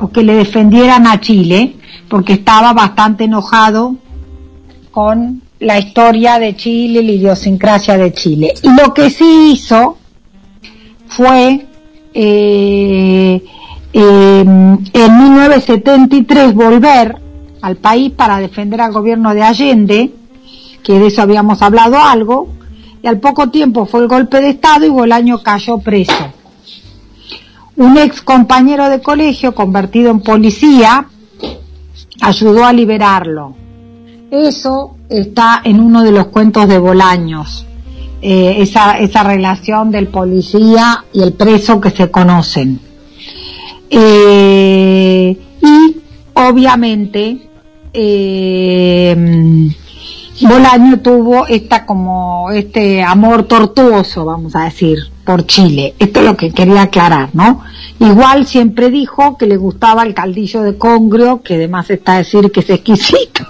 [0.00, 1.76] o que le defendieran a Chile
[2.08, 3.96] porque estaba bastante enojado
[4.90, 8.54] con la historia de Chile, la idiosincrasia de Chile.
[8.62, 9.96] Y lo que sí hizo
[11.08, 11.66] fue
[12.14, 13.42] eh,
[13.92, 17.16] eh, en 1973 volver
[17.62, 20.10] al país para defender al gobierno de Allende,
[20.82, 22.48] que de eso habíamos hablado algo,
[23.02, 26.32] y al poco tiempo fue el golpe de Estado y Bolaño cayó preso.
[27.76, 31.08] Un ex compañero de colegio convertido en policía
[32.20, 33.54] ayudó a liberarlo.
[34.30, 37.66] Eso está en uno de los cuentos de Bolaños,
[38.22, 42.80] eh, esa, esa relación del policía y el preso que se conocen.
[43.90, 45.96] Eh, y
[46.34, 47.48] obviamente
[47.92, 49.70] eh,
[50.40, 55.94] Bolaño tuvo esta como este amor tortuoso, vamos a decir, por Chile.
[55.98, 57.62] Esto es lo que quería aclarar, ¿no?
[58.00, 62.50] Igual siempre dijo que le gustaba el caldillo de congrio, que además está a decir
[62.50, 63.44] que es exquisito.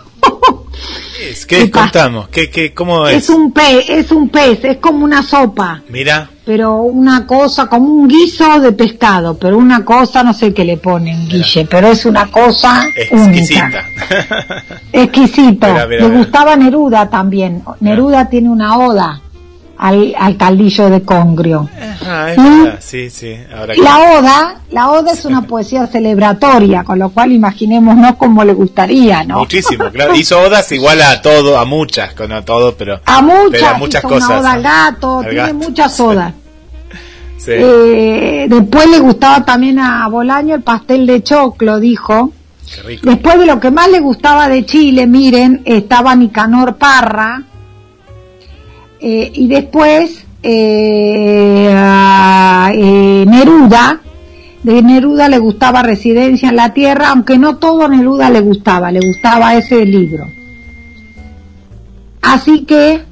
[1.17, 1.47] ¿Qué es?
[1.47, 1.71] ¿Qué.
[1.71, 3.25] Contamos, ¿qué, qué, ¿cómo es?
[3.25, 7.87] es un pez, es un pez, es como una sopa, Mira, pero una cosa, como
[7.87, 12.05] un guiso de pescado, pero una cosa, no sé qué le ponen, Guille, pero es
[12.05, 13.31] una cosa única.
[13.31, 13.85] exquisita.
[14.93, 15.67] Exquisito.
[15.73, 17.63] Mira, mira, Le gustaba Neruda también.
[17.81, 19.23] Neruda tiene una oda
[19.79, 21.69] al, al caldillo de Congrio.
[21.81, 22.63] Ajá, es ¿Mm?
[22.65, 23.37] verdad, sí, sí.
[23.57, 28.45] Ahora que- La oda, la oda es una poesía celebratoria, con lo cual imaginémonos cómo
[28.45, 29.39] le gustaría, ¿no?
[29.41, 30.15] Muchísimo, claro.
[30.15, 33.75] Hizo odas igual a todo, a muchas, con a todo, pero, A muchas, pero a
[33.75, 34.29] muchas hizo cosas.
[34.31, 36.33] una oda al gato, Al tiene gato, muchas odas.
[37.39, 37.53] Sí.
[37.55, 42.33] Eh, después le gustaba también a Bolaño el pastel de choclo, dijo.
[42.75, 43.09] Qué rico.
[43.09, 47.45] Después de lo que más le gustaba de Chile, miren, estaba Nicanor Parra.
[49.01, 54.01] Eh, y después eh, a, eh, Neruda.
[54.63, 58.91] De Neruda le gustaba Residencia en la Tierra, aunque no todo a Neruda le gustaba,
[58.91, 60.27] le gustaba ese libro.
[62.21, 63.03] Así que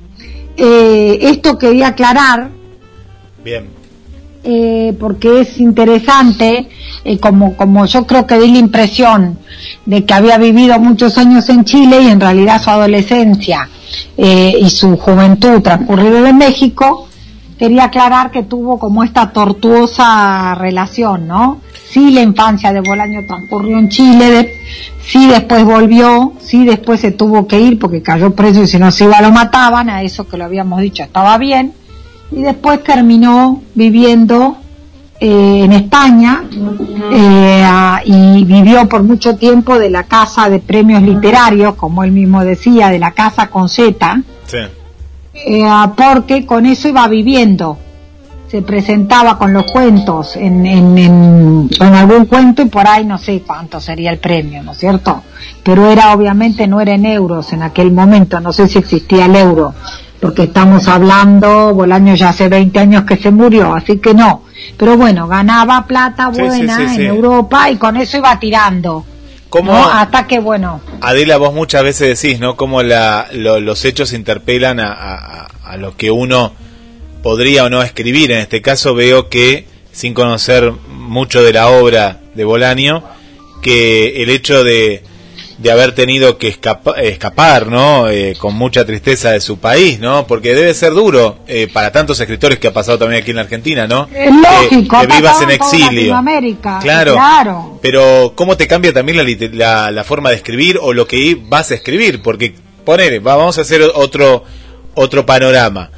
[0.56, 2.50] eh, esto quería aclarar
[3.44, 3.66] Bien.
[4.42, 6.68] eh, porque es interesante,
[7.04, 9.38] eh, como, como yo creo que di la impresión
[9.86, 13.68] de que había vivido muchos años en Chile y en realidad su adolescencia
[14.16, 17.08] eh, y su juventud transcurrido en México,
[17.58, 21.60] quería aclarar que tuvo como esta tortuosa relación, ¿no?
[21.90, 24.54] Sí, la infancia de Bolaño transcurrió en Chile, de-
[25.06, 28.90] sí después volvió, sí después se tuvo que ir porque cayó preso y si no
[28.90, 31.72] se iba lo mataban, a eso que lo habíamos dicho estaba bien,
[32.32, 34.56] y después terminó viviendo
[35.26, 36.44] eh, en España
[37.12, 42.12] eh, a- y vivió por mucho tiempo de la casa de premios literarios, como él
[42.12, 44.58] mismo decía, de la casa con Z, Sí.
[45.34, 45.64] eh,
[45.96, 47.78] porque con eso iba viviendo.
[48.48, 53.16] Se presentaba con los cuentos en, en, en- con algún cuento y por ahí no
[53.18, 55.22] sé cuánto sería el premio, ¿no es cierto?
[55.62, 59.34] Pero era obviamente no era en euros en aquel momento, no sé si existía el
[59.36, 59.74] euro,
[60.24, 64.44] porque estamos hablando, Bolaño ya hace 20 años que se murió, así que no.
[64.78, 67.06] Pero bueno, ganaba plata Sí, sí, buena sí, en.
[67.08, 69.04] Europa y con eso iba tirando.
[69.50, 69.84] ¿Cómo, ¿no?
[69.86, 72.56] Hasta que bueno, Adela, vos muchas veces decís, ¿no?
[72.56, 76.52] Cómo la, lo- los hechos interpelan a, a- a lo que uno
[77.22, 78.32] podría o no escribir.
[78.32, 83.04] En este caso veo que, sin conocer mucho de la obra de Bolaño,
[83.60, 85.04] que el hecho de,
[85.58, 88.08] de haber tenido que escapa- escapar, ¿no?
[88.08, 90.26] Eh, con mucha tristeza de su país, ¿no?
[90.26, 93.42] Porque debe ser duro eh, para tantos escritores que ha pasado también aquí en la
[93.42, 94.08] Argentina, ¿no?
[94.14, 96.12] es lógico, que, vivas en exilio.
[96.82, 97.14] Claro.
[97.14, 97.78] claro.
[97.82, 101.70] Pero ¿cómo te cambia también la, la, la forma de escribir o lo que vas
[101.70, 102.20] a escribir?
[102.22, 104.44] Porque, ponele, va- vamos a hacer otro,
[104.94, 105.90] otro panorama.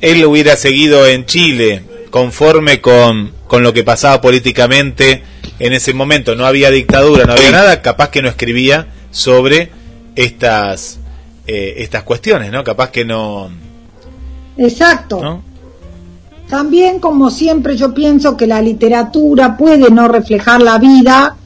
[0.00, 5.22] Él hubiera seguido en Chile conforme con, con lo que pasaba políticamente
[5.58, 6.34] en ese momento.
[6.34, 9.70] No había dictadura, no había nada, capaz que no escribía sobre
[10.14, 10.98] estas,
[11.46, 12.64] eh, estas cuestiones, ¿no?
[12.64, 13.50] Capaz que no...
[14.56, 15.20] Exacto.
[15.20, 15.42] ¿no?
[16.48, 21.36] También, como siempre, yo pienso que la literatura puede no reflejar la vida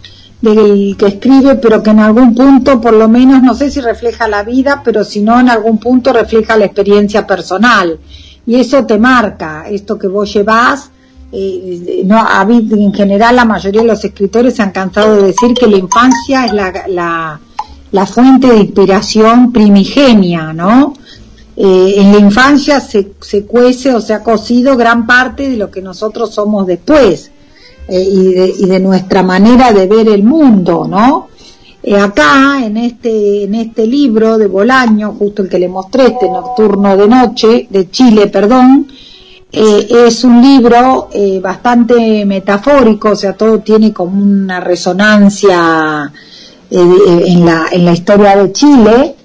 [0.40, 4.28] del que escribe, pero que en algún punto, por lo menos, no sé si refleja
[4.28, 7.98] la vida, pero si no, en algún punto refleja la experiencia personal.
[8.46, 10.90] Y eso te marca, esto que vos llevás.
[11.32, 15.54] Eh, no, habido- en general, la mayoría de los escritores se han cansado de decir
[15.54, 17.40] que la infancia es la, la,
[17.92, 20.94] la fuente de inspiración primigenia, ¿no?
[21.56, 25.70] Eh, en la infancia se, se cuece o se ha cocido gran parte de lo
[25.70, 27.30] que nosotros somos después
[27.88, 31.28] eh, y, de, y de nuestra manera de ver el mundo, ¿no?
[31.82, 36.28] Eh, acá, en este, en este libro de Bolaño, justo el que le mostré, este
[36.28, 38.88] Nocturno de Noche, de Chile, perdón,
[39.52, 46.12] eh, es un libro eh, bastante metafórico, o sea, todo tiene como una resonancia
[46.70, 49.16] eh, de- en, la, en la historia de Chile,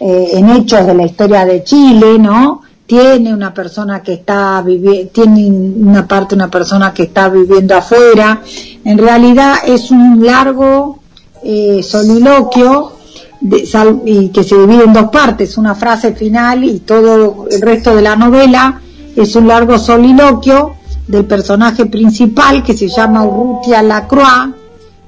[0.00, 2.62] eh, en hechos de la historia de Chile, ¿no?
[2.86, 8.42] Tiene una persona que está viviendo, tiene una parte una persona que está viviendo afuera.
[8.84, 11.00] En realidad es un largo
[11.42, 12.92] eh, soliloquio
[13.40, 17.60] de- sal- y que se divide en dos partes, una frase final y todo el
[17.60, 18.80] resto de la novela
[19.16, 20.74] es un largo soliloquio
[21.06, 24.54] del personaje principal que se llama Urrutia Lacroix,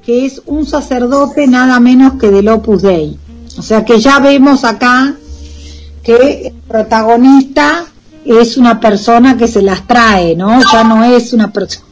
[0.05, 3.19] que es un sacerdote nada menos que del Opus Dei.
[3.59, 5.15] O sea que ya vemos acá
[6.03, 7.87] que el protagonista
[8.25, 10.61] es una persona que se las trae, ¿no?
[10.73, 11.87] Ya no es una persona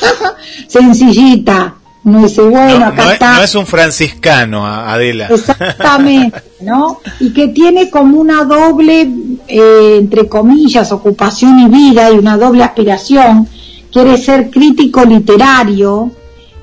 [0.68, 1.74] sencillita,
[2.04, 5.26] no dice, bueno, No, acá no es, no es un franciscano, Adela.
[5.26, 7.00] Exactamente, ¿no?
[7.20, 9.08] Y que tiene como una doble,
[9.48, 13.48] eh, entre comillas, ocupación y vida y una doble aspiración.
[13.90, 16.10] Quiere ser crítico literario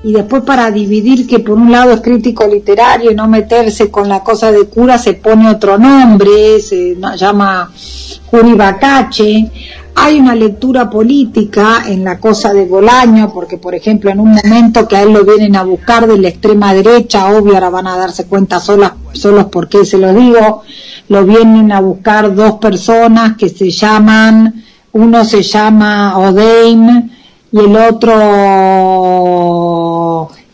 [0.04, 4.06] y después para dividir que por un lado es crítico literario y no meterse con
[4.06, 7.72] la cosa de cura se pone otro nombre, se llama
[8.26, 9.50] Juribacache.
[9.96, 14.86] Hay una lectura política en la cosa de Bolaño, porque por ejemplo en un momento
[14.86, 17.96] que a él lo vienen a buscar de la extrema derecha, obvio ahora van a
[17.96, 20.62] darse cuenta solas, solos por qué se lo digo,
[21.08, 27.10] lo vienen a buscar dos personas que se llaman, uno se llama Odeim
[27.52, 28.10] y el otro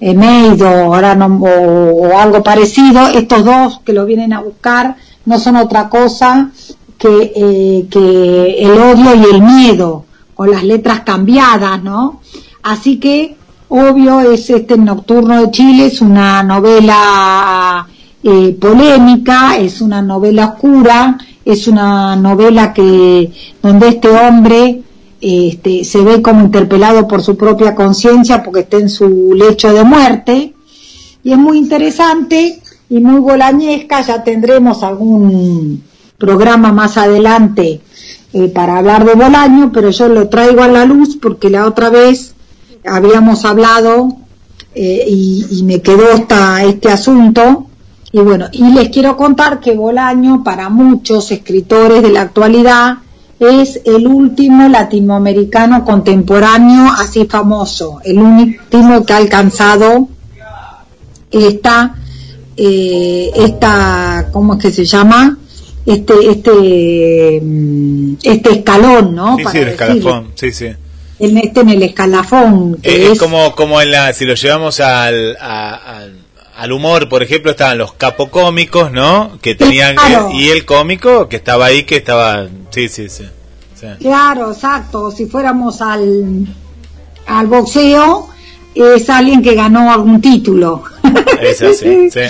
[0.00, 4.96] Emeido, ahora no, o, o algo parecido, estos dos que lo vienen a buscar
[5.26, 6.50] no son otra cosa
[6.98, 12.20] que, eh, que el odio y el miedo, con las letras cambiadas, ¿no?
[12.62, 13.36] Así que,
[13.68, 17.86] obvio, es este Nocturno de Chile, es una novela
[18.22, 24.82] eh, polémica, es una novela oscura, es una novela que donde este hombre
[25.20, 29.84] este, se ve como interpelado por su propia conciencia porque está en su lecho de
[29.84, 30.54] muerte
[31.22, 35.82] y es muy interesante y muy bolañesca, ya tendremos algún
[36.18, 37.80] programa más adelante
[38.32, 41.90] eh, para hablar de Bolaño, pero yo lo traigo a la luz porque la otra
[41.90, 42.34] vez
[42.84, 44.16] habíamos hablado
[44.74, 47.66] eh, y, me quedó esta, este asunto.
[48.12, 52.98] Y bueno, y les quiero contar que Bolaño, para muchos escritores de la actualidad,
[53.38, 60.08] es el último latinoamericano contemporáneo así famoso, el último que ha alcanzado
[61.30, 61.94] esta,
[62.56, 65.38] eh, esta, ¿cómo es que se llama?
[65.86, 69.36] Este, este, mm, este escalón, ¿no?
[69.36, 70.66] Sí, Para sí, el escalafón, sí, sí.
[71.20, 72.74] en este en el escalafón.
[72.82, 76.19] que es es- como, como en la, si lo llevamos al, a- al,
[76.60, 79.38] al humor, por ejemplo, estaban los capocómicos, ¿no?
[79.40, 80.30] Que tenían, Claro.
[80.34, 83.24] y el cómico que estaba ahí, que estaba, sí, sí, sí.
[83.74, 83.86] sí.
[83.98, 85.10] Claro, exacto.
[85.10, 86.46] Si fuéramos al,
[87.26, 88.28] al boxeo,
[88.74, 90.84] es alguien que ganó algún título.
[91.40, 92.20] Es así, sí.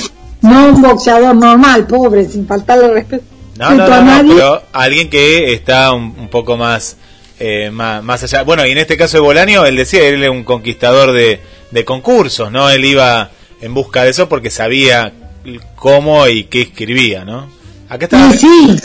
[0.42, 3.24] No un boxeador normal, pobre, sin faltarle respeto
[3.58, 6.96] No, no, a no, pero alguien que está un, un poco más,
[7.40, 8.44] eh, más, más allá.
[8.44, 11.40] Bueno, y en este caso de Bolaño, él decía, él era un conquistador de,
[11.72, 12.70] de concursos, ¿no?
[12.70, 15.12] Él iba en busca de eso porque sabía
[15.76, 17.48] cómo y qué escribía, ¿no?
[17.88, 18.30] Acá está.
[18.34, 18.76] Y sí,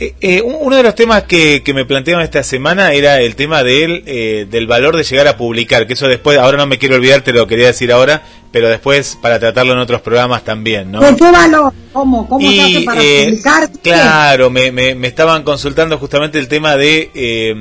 [0.00, 3.36] Eh, eh, un- uno de los temas que, que me plantearon esta semana era el
[3.36, 6.78] tema del, eh, del valor de llegar a publicar, que eso después, ahora no me
[6.78, 10.90] quiero olvidar, te lo quería decir ahora, pero después para tratarlo en otros programas también,
[10.90, 10.98] ¿no?
[11.00, 11.72] ¿de qué valor?
[11.92, 12.28] ¿Cómo?
[12.28, 13.70] ¿Cómo se hace Y, para eh, publicar?
[13.84, 17.54] claro, me, me, me estaban consultando justamente el tema de, eh,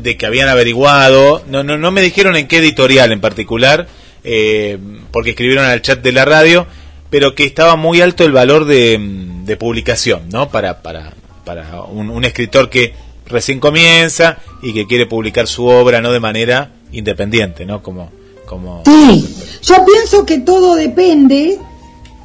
[0.00, 3.86] de que habían averiguado, no, no, no me dijeron en qué editorial en particular,
[4.28, 4.76] eh,
[5.12, 6.66] porque escribieron al chat de la radio,
[7.10, 8.98] pero que estaba muy alto el valor de,
[9.44, 10.48] de publicación, ¿no?
[10.48, 11.12] Para, para,
[11.44, 12.92] para un, escritor que
[13.26, 16.10] recién comienza y que quiere publicar su obra, ¿no?
[16.10, 17.82] De manera independiente, ¿no?
[17.82, 18.10] Como,
[18.46, 18.82] como...
[18.84, 21.58] Sí, yo pienso que todo depende.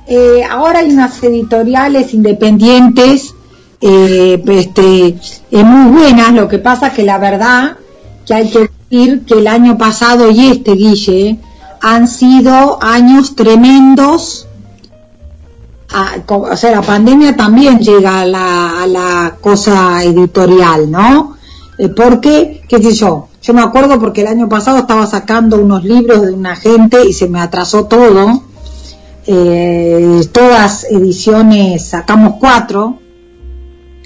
[0.08, 3.36] Eh, ahora hay unas editoriales independientes
[3.80, 5.16] eh, este,
[5.52, 6.34] eh, muy buenas.
[6.34, 7.78] Lo que pasa que la verdad
[8.26, 11.38] que hay que decir que el año pasado y este, Guille,
[11.82, 14.48] han sido años tremendos.
[15.94, 21.36] Ah, o sea, la pandemia también llega a la, a la cosa editorial, ¿no?
[21.78, 25.84] Eh, porque, qué sé yo, yo me acuerdo porque el año pasado estaba sacando unos
[25.84, 28.44] libros de una gente y se me atrasó todo.
[29.26, 33.00] Eh, todas ediciones, sacamos cuatro,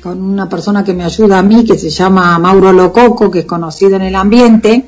[0.01, 3.45] con una persona que me ayuda a mí, que se llama Mauro Lococo, que es
[3.45, 4.85] conocido en el ambiente.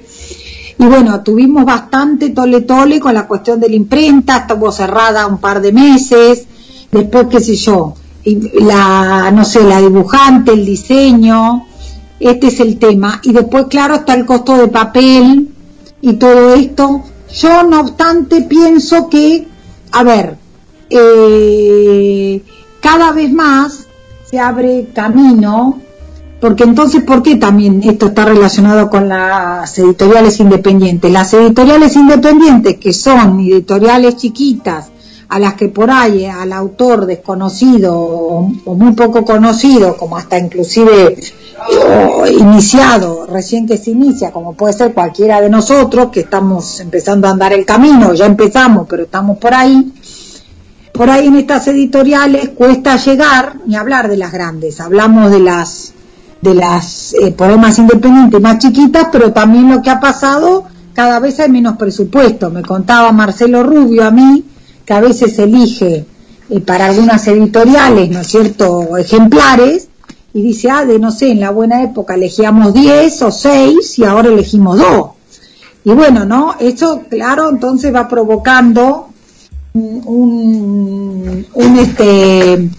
[0.80, 5.40] Y bueno, tuvimos bastante tole tole con la cuestión de la imprenta, estuvo cerrada un
[5.40, 6.46] par de meses,
[6.92, 7.96] después qué sé yo,
[8.62, 11.66] la, no sé, la dibujante, el diseño,
[12.20, 13.20] este es el tema.
[13.24, 15.50] Y después, claro, está el costo de papel
[16.02, 17.04] y todo esto.
[17.34, 19.48] Yo, no obstante, pienso que,
[19.92, 20.38] a ver,
[20.90, 22.44] eh,
[22.80, 23.88] cada vez más
[24.30, 25.80] se abre camino,
[26.40, 31.12] porque entonces, ¿por qué también esto está relacionado con las editoriales independientes?
[31.12, 34.92] Las editoriales independientes, que son editoriales chiquitas,
[35.30, 41.18] a las que por ahí al autor desconocido o, muy poco conocido, como hasta inclusive
[42.40, 47.32] iniciado, recién que se inicia, como puede ser cualquiera de nosotros, que estamos empezando a
[47.32, 49.92] andar el camino, ya empezamos, pero estamos por ahí,
[50.94, 55.94] por ahí en estas editoriales cuesta llegar, ni hablar de las grandes, hablamos de las
[56.42, 61.40] de las eh, poemas independientes más chiquitas, pero también lo que ha pasado, cada vez
[61.40, 62.50] hay menos presupuesto.
[62.50, 64.46] Me contaba Marcelo Rubio a mí
[64.86, 66.06] que a veces elige
[66.50, 69.90] eh, para algunas editoriales, ¿no es cierto?, ejemplares,
[70.34, 74.04] y dice, ah, de no sé, en la buena época elegíamos 10 o 6 y
[74.04, 75.10] ahora elegimos 2.
[75.86, 76.56] Y bueno, ¿no?
[76.60, 79.08] Eso, claro, entonces va provocando
[79.74, 82.70] un, un, este,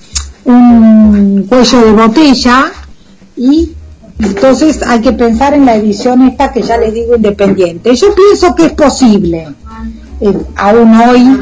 [0.44, 2.72] un cuello de botella
[3.38, 3.72] y
[4.18, 7.94] entonces hay que pensar en la edición esta que ya les digo independiente.
[7.94, 9.48] Yo pienso que es posible,
[10.20, 11.38] eh, aún hoy,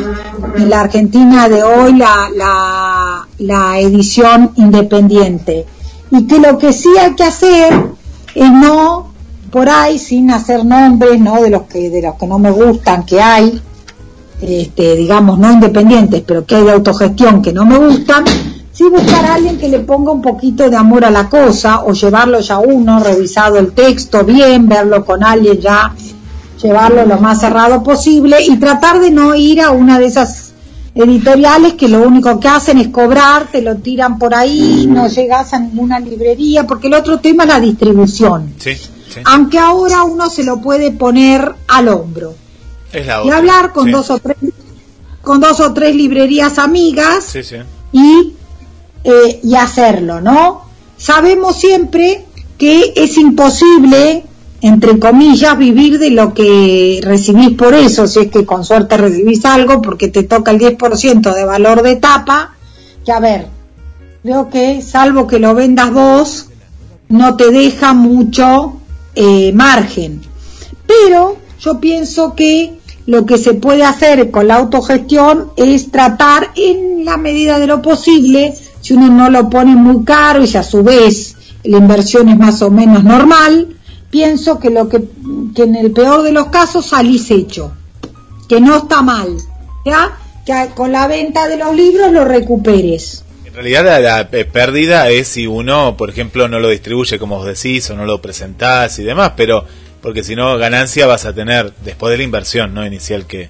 [0.56, 5.64] en la Argentina de hoy, la, la, la edición independiente.
[6.10, 7.72] Y que lo que sí hay que hacer
[8.34, 9.12] es no,
[9.50, 11.40] por ahí, sin hacer nombres, ¿no?
[11.40, 13.60] De los que, de los que no me gustan que hay,
[14.42, 18.24] este, digamos, no independientes, pero que hay de autogestión que no me gustan,
[18.76, 21.92] sí buscar a alguien que le ponga un poquito de amor a la cosa o
[21.92, 25.94] llevarlo ya uno, revisado el texto bien, verlo con alguien ya,
[26.62, 30.52] llevarlo lo más cerrado posible y tratar de no ir a una de esas
[30.94, 35.52] editoriales que lo único que hacen es cobrar, te lo tiran por ahí, no llegas
[35.52, 38.54] a ninguna librería, porque el otro tema es la distribución.
[38.58, 39.20] Sí, sí.
[39.24, 42.34] Aunque ahora uno se lo puede poner al hombro
[42.92, 43.90] Es la y hablar con Sí.
[43.92, 44.36] dos o tres
[45.22, 47.34] con dos o tres librerías amigas
[47.92, 48.35] y,
[49.06, 50.62] eh, y hacerlo, ¿no?
[50.96, 52.24] Sabemos siempre
[52.58, 54.24] que es imposible,
[54.62, 59.44] entre comillas, vivir de lo que recibís por eso, si es que con suerte recibís
[59.44, 62.56] algo, porque te toca el 10% de valor de tapa,
[63.04, 63.46] que a ver,
[64.24, 66.46] creo que salvo que lo vendas vos,
[67.08, 68.80] no te deja mucho
[69.14, 70.20] eh, margen.
[70.84, 72.76] Pero yo pienso que
[73.06, 77.80] lo que se puede hacer con la autogestión es tratar en la medida de lo
[77.80, 78.52] posible,
[78.86, 81.34] si uno no lo pone muy caro y a su vez
[81.64, 83.74] la inversión es más o menos normal,
[84.10, 85.02] pienso que lo que,
[85.56, 87.72] en el peor de los casos salís hecho,
[88.48, 89.36] que no está mal,
[89.84, 90.16] ¿ya?
[90.46, 93.24] Que con la venta de los libros lo recuperes.
[93.44, 97.46] En realidad la, eh, pérdida es si uno, por ejemplo, no lo distribuye como vos
[97.46, 99.64] decís o no lo presentás y demás, pero
[100.00, 103.48] porque si no ganancia vas a tener después de la inversión no inicial que,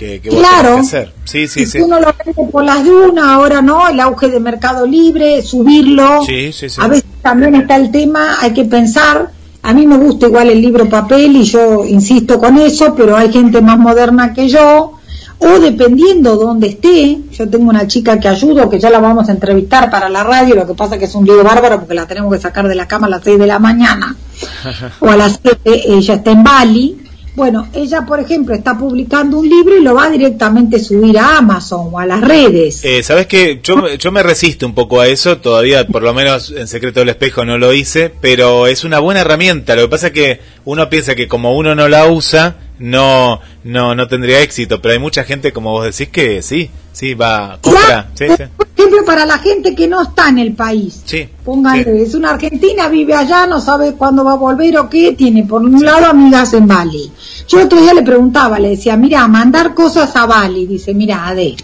[0.00, 0.68] que, que vos Claro.
[0.76, 1.12] tenés que hacer.
[1.24, 1.80] Sí, sí, si sí.
[1.82, 6.22] uno lo vende por las dunas, ahora no, el auge de Mercado Libre, subirlo.
[6.26, 6.80] Sí, sí, sí.
[6.82, 9.30] A veces también está el tema, hay que pensar,
[9.62, 13.30] a mí me gusta igual el libro papel y yo insisto con eso, pero hay
[13.30, 14.94] gente más moderna que yo,
[15.38, 19.32] o dependiendo dónde esté, yo tengo una chica que ayudo, que ya la vamos a
[19.32, 22.32] entrevistar para la radio, lo que pasa que es un lío bárbaro porque la tenemos
[22.32, 24.16] que sacar de la cama a las 6 de la mañana,
[25.00, 26.99] o a las 7, ella está en Bali.
[27.34, 31.38] Bueno, ella, por ejemplo, está publicando un libro y lo va directamente a subir a
[31.38, 32.84] Amazon o a las redes.
[32.84, 33.60] Eh, ¿Sabes qué?
[33.62, 37.10] Yo, yo me resisto un poco a eso, todavía por lo menos en Secreto del
[37.10, 39.76] Espejo no lo hice, pero es una buena herramienta.
[39.76, 43.94] Lo que pasa es que uno piensa que como uno no la usa, no no
[43.94, 48.10] no tendría éxito, pero hay mucha gente, como vos decís, que sí, sí, va, compra.
[48.14, 48.44] Sí, sí.
[48.56, 51.02] Por ejemplo, para la gente que no está en el país.
[51.04, 52.02] Sí, Póngale, sí.
[52.02, 55.62] es una argentina, vive allá, no sabe cuándo va a volver o qué, tiene por
[55.62, 57.12] un lado amigas en Bali.
[57.46, 61.56] Yo otro día le preguntaba, le decía, mira, mandar cosas a Bali, dice, mira, Ade,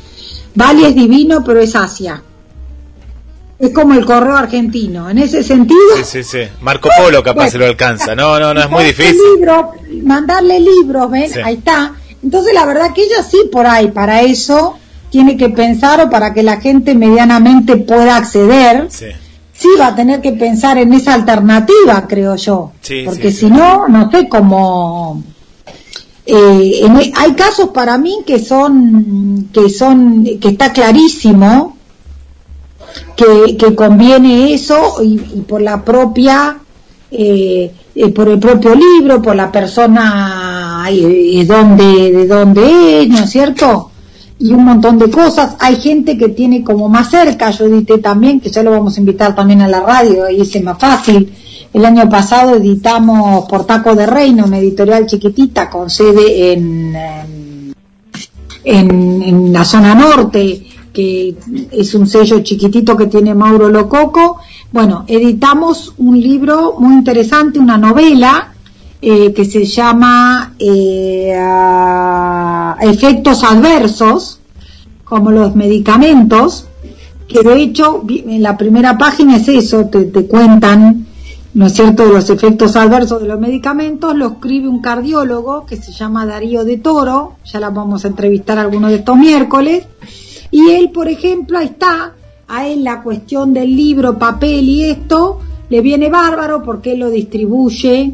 [0.54, 2.22] Bali es divino, pero es Asia.
[3.59, 5.80] Es como el correo argentino, en ese sentido.
[5.96, 6.38] Sí, sí, sí.
[6.61, 8.14] Marco Polo capaz se lo alcanza.
[8.14, 9.16] No, no, no, es muy difícil.
[9.34, 11.30] libro- mandarle libros, ¿ven?
[11.30, 11.38] Sí.
[11.42, 11.94] Ahí está.
[12.22, 14.76] Entonces, la verdad que ella sí, por ahí, para eso,
[15.11, 19.07] tiene que pensar o para que la gente medianamente pueda acceder, Sí.
[19.54, 22.72] sí va a tener que pensar en esa alternativa, creo yo.
[22.82, 25.22] Sí, Porque si no, no sé cómo...
[26.26, 31.76] Eh, en- e, hay casos para mí que son, que son, que está clarísimo
[33.16, 36.59] que, que conviene eso y, por la propia,
[37.11, 43.18] eh, eh, por el propio libro, por la persona eh, donde, de dónde es, ¿no
[43.18, 43.90] es cierto?
[44.38, 45.57] Y un montón de cosas.
[45.61, 49.01] Hay gente que tiene como más cerca, yo edité también, que ya lo vamos a
[49.01, 51.32] invitar también a la radio, y es más fácil.
[51.72, 56.97] El año pasado editamos por Taco de Reino, una editorial chiquitita con sede en
[58.66, 60.66] en, en la zona norte,
[60.97, 61.36] que
[61.72, 64.38] es un sello chiquitito que tiene Mauro Lococo.
[64.72, 68.55] Bueno, editamos un libro muy interesante, una novela
[69.03, 71.38] eh, que se llama eh,
[72.80, 74.40] Efectos Adversos,
[75.05, 76.66] como los medicamentos,
[77.28, 81.05] que de hecho en la primera página es eso, te, te cuentan,
[81.53, 85.76] ¿no es cierto?, de los efectos adversos de los medicamentos, lo escribe un cardiólogo que
[85.76, 89.84] se llama Darío de Toro, ya la vamos a entrevistar algunos de estos miércoles,
[90.51, 92.14] y él, por ejemplo, ahí está,
[92.49, 97.11] a él la cuestión del libro, papel y esto, le viene bárbaro porque él lo
[97.11, 98.12] distribuye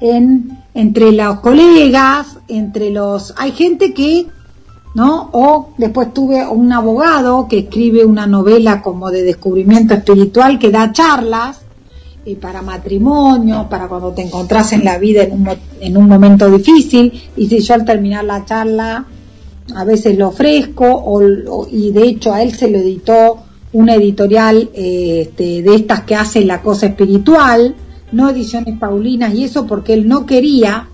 [0.00, 3.34] en, entre los colegas, entre los...
[3.36, 4.26] Hay gente que
[4.94, 5.30] ¿no?
[5.32, 10.92] O después tuve un abogado que escribe una novela como de descubrimiento espiritual que da
[10.92, 11.62] charlas
[12.26, 15.48] eh, para matrimonio, para cuando te encontrás en la vida en un,
[15.80, 19.06] en un momento difícil, y si yo al terminar la charla
[19.76, 23.38] a veces lo ofrezco, o, y de hecho a él se lo editó
[23.72, 27.74] una editorial eh, este, de estas que hace la cosa espiritual,
[28.12, 30.88] no ediciones Paulinas y eso porque él no quería.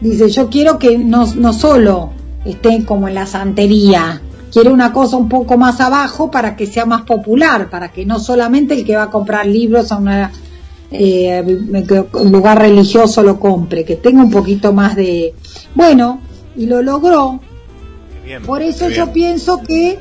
[0.00, 2.10] Dice, yo quiero que no, no solo
[2.44, 4.20] esté como en la santería,
[4.52, 8.18] quiero una cosa un poco más abajo para que sea más popular, para que no
[8.18, 10.32] solamente el que va a comprar libros a una,
[10.90, 11.42] eh,
[12.14, 15.34] un lugar religioso lo compre, que tenga un poquito más de...
[15.74, 16.20] Bueno,
[16.56, 17.40] y lo logró.
[18.24, 19.12] Bien, Por eso yo bien.
[19.12, 19.98] pienso que,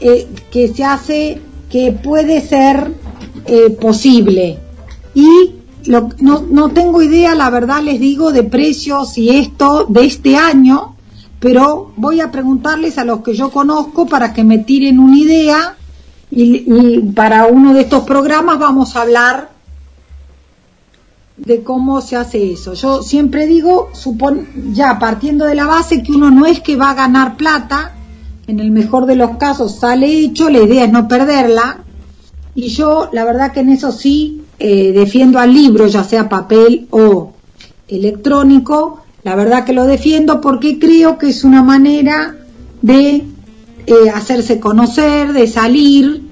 [0.00, 1.40] eh, que se hace,
[1.70, 2.92] que puede ser
[3.46, 4.58] eh, posible.
[5.14, 5.50] Y
[5.86, 10.36] lo- no, no tengo idea, la verdad les digo, de precios y esto de este
[10.36, 10.96] año,
[11.40, 15.76] pero voy a preguntarles a los que yo conozco para que me tiren una idea
[16.30, 19.50] y, y para uno de estos programas vamos a hablar
[21.36, 22.74] de cómo se hace eso.
[22.74, 26.90] Yo siempre digo, supon, ya partiendo de la base que uno no es que va
[26.90, 27.92] a ganar plata,
[28.46, 31.80] en el mejor de los casos sale hecho, la idea es no perderla,
[32.54, 36.86] y yo la verdad que en eso sí eh, defiendo al libro, ya sea papel
[36.90, 37.32] o
[37.88, 42.36] electrónico, la verdad que lo defiendo porque creo que es una manera
[42.82, 43.24] de
[43.86, 46.22] eh, hacerse conocer, de salir,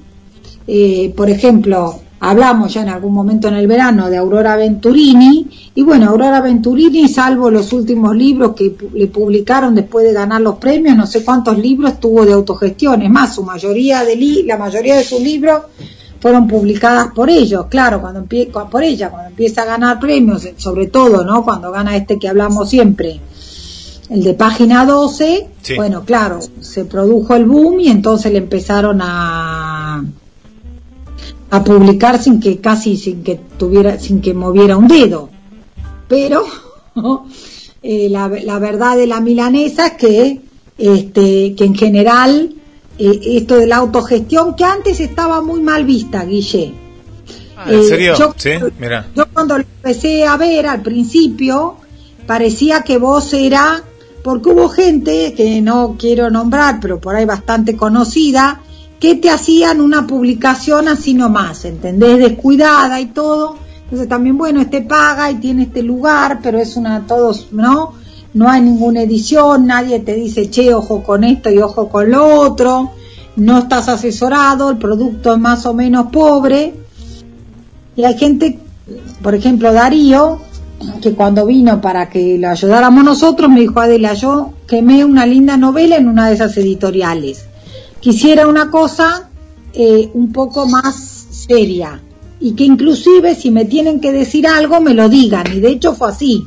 [0.66, 5.82] eh, por ejemplo, hablamos ya en algún momento en el verano de Aurora Venturini, y
[5.82, 10.96] bueno, Aurora Venturini, salvo los últimos libros que le publicaron después de ganar los premios,
[10.96, 14.96] no sé cuántos libros tuvo de autogestión, es más, su mayoría de li- la mayoría
[14.96, 15.62] de sus libros
[16.20, 20.54] fueron publicadas por ellos, claro, cuando empie- por ella, cuando empieza a ganar premios, eh,
[20.56, 21.42] sobre todo, ¿no?
[21.42, 23.20] Cuando gana este que hablamos siempre,
[24.10, 25.74] el de página 12, Sí.
[25.74, 29.71] bueno, claro, se produjo el boom y entonces le empezaron a
[31.54, 35.28] a publicar sin que casi sin que tuviera sin que moviera un dedo.
[36.08, 36.42] Pero
[37.82, 40.40] eh, la, la verdad de la milanesa es que
[40.78, 42.54] este que en general
[42.98, 46.72] eh, esto de la autogestión que antes estaba muy mal vista, Guille.
[47.56, 48.14] Ah, ¿En Eh, serio?
[48.18, 49.06] yo- sí, mira.
[49.14, 51.76] Yo cuando lo empecé a ver al principio,
[52.26, 53.82] parecía que vos era,
[54.24, 58.60] porque hubo gente que no quiero nombrar, pero por ahí bastante conocida,
[59.02, 62.20] que te hacían una publicación así nomás, ¿entendés?
[62.20, 63.56] Descuidada y todo.
[63.82, 67.94] Entonces también, bueno, este paga y tiene este lugar, pero es una, todos, ¿no?
[68.32, 72.24] No hay ninguna edición, nadie te dice, che, ojo con esto y ojo con lo
[72.42, 72.92] otro,
[73.34, 76.72] no estás asesorado, el producto es más o menos pobre.
[77.96, 78.60] Y hay gente,
[79.20, 80.38] por ejemplo, Darío,
[81.02, 85.56] que cuando vino para que lo ayudáramos nosotros, me dijo, Adela, yo quemé una linda
[85.56, 87.46] novela en una de esas editoriales.
[88.02, 89.30] Quisiera una cosa
[89.72, 90.96] eh, un poco más
[91.30, 92.02] seria
[92.40, 95.44] y que inclusive si me tienen que decir algo me lo digan.
[95.54, 96.46] Y de hecho fue así.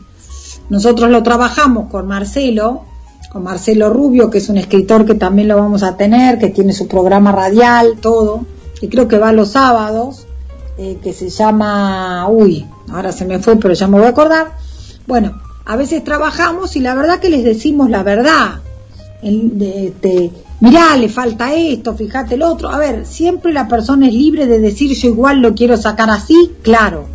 [0.69, 2.83] Nosotros lo trabajamos con Marcelo,
[3.31, 6.73] con Marcelo Rubio, que es un escritor que también lo vamos a tener, que tiene
[6.73, 8.45] su programa radial, todo,
[8.81, 10.27] y creo que va los sábados,
[10.77, 14.57] eh, que se llama, uy, ahora se me fue, pero ya me voy a acordar.
[15.07, 18.59] Bueno, a veces trabajamos y la verdad que les decimos la verdad.
[19.21, 22.69] De, mirá, le falta esto, fíjate el otro.
[22.69, 26.51] A ver, siempre la persona es libre de decir yo igual lo quiero sacar así,
[26.61, 27.07] claro.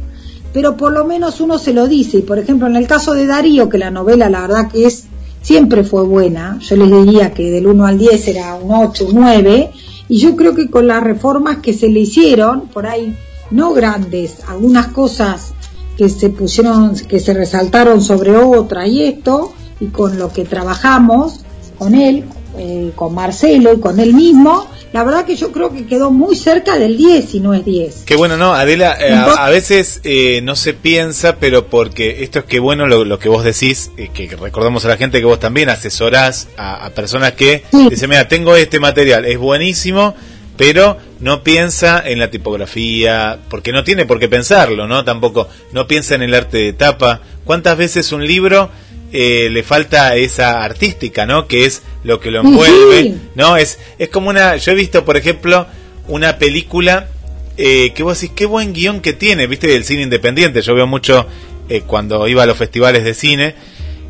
[0.52, 2.18] Pero por lo menos uno se lo dice.
[2.18, 5.04] Y por ejemplo, en el caso de Darío, que la novela la verdad que es
[5.42, 9.14] siempre fue buena, yo les diría que del 1 al 10 era un 8, un
[9.14, 9.70] 9,
[10.08, 13.16] y yo creo que con las reformas que se le hicieron, por ahí
[13.50, 15.52] no grandes, algunas cosas
[15.96, 21.40] que se pusieron, que se resaltaron sobre otra y esto, y con lo que trabajamos
[21.78, 22.24] con él,
[22.60, 26.36] eh, con Marcelo y con él mismo, la verdad que yo creo que quedó muy
[26.36, 28.02] cerca del 10 si no es 10.
[28.04, 28.52] Qué bueno, ¿no?
[28.54, 32.86] Adela, eh, a, a veces eh, no se piensa, pero porque esto es que bueno
[32.86, 36.48] lo, lo que vos decís, eh, que recordamos a la gente que vos también asesorás
[36.56, 37.88] a, a personas que Sí.
[37.88, 40.14] dicen, mira, tengo este material, es buenísimo,
[40.56, 45.04] pero no piensa en la tipografía, porque no tiene por qué pensarlo, ¿no?
[45.04, 47.20] Tampoco, no piensa en el arte de tapa.
[47.44, 48.70] ¿Cuántas veces un libro
[49.12, 51.46] eh, le falta esa artística, ¿no?
[51.46, 53.20] Que es lo que lo envuelve, sí.
[53.34, 53.56] ¿no?
[53.56, 55.66] Es, es como una, yo he visto, por ejemplo,
[56.08, 57.08] una película
[57.56, 60.62] eh, que vos decís, qué buen guion que tiene, viste, del cine independiente.
[60.62, 61.26] Yo veo mucho
[61.68, 63.54] eh, cuando iba a los festivales de cine,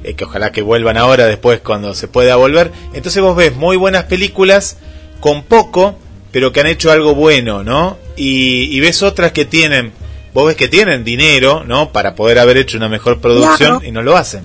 [0.05, 2.71] eh, que ojalá que vuelvan ahora después cuando se pueda volver.
[2.95, 4.77] Entonces vos ves muy buenas películas
[5.21, 5.99] con poco,
[6.31, 7.99] pero que han hecho algo bueno, ¿no?
[8.17, 9.93] Y, y ves otras que tienen,
[10.33, 11.91] vos ves que tienen dinero, ¿no?
[11.93, 13.81] Para poder haber hecho una mejor producción Claro.
[13.85, 14.43] y no lo hacen,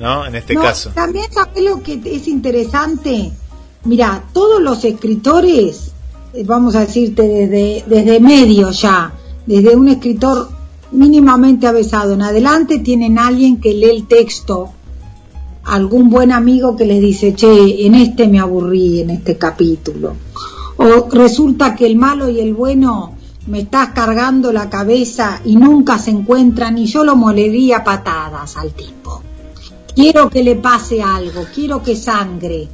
[0.00, 0.26] ¿no?
[0.26, 0.90] En este No, caso.
[0.94, 3.30] También sabes lo que es interesante.
[3.84, 5.92] Mira, todos los escritores,
[6.32, 9.12] eh, vamos a decirte desde, desde medio ya,
[9.46, 10.48] desde un escritor
[10.92, 14.70] mínimamente avesado en adelante, tienen alguien que lee el texto,
[15.64, 20.14] algún buen amigo que les dice, che, en este me aburrí, en este capítulo.
[20.78, 23.14] O resulta que el malo y el bueno
[23.46, 28.72] me estás cargando la cabeza y nunca se encuentran y yo lo molería patadas al
[28.72, 29.22] tipo
[30.00, 32.68] quiero que le pase algo, quiero que sangre,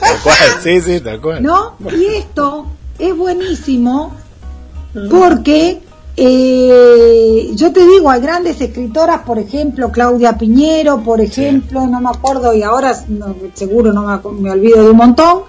[0.00, 1.42] Tal cual, sí, sí, tal cual.
[1.42, 1.76] ¿no?
[1.90, 2.66] Y esto
[2.98, 4.14] es buenísimo
[5.10, 5.80] porque
[6.16, 12.10] eh, yo te digo, hay grandes escritoras, por ejemplo, Claudia Piñero, por ejemplo, no me
[12.10, 15.42] acuerdo y ahora no, seguro no me, me olvido de un montón,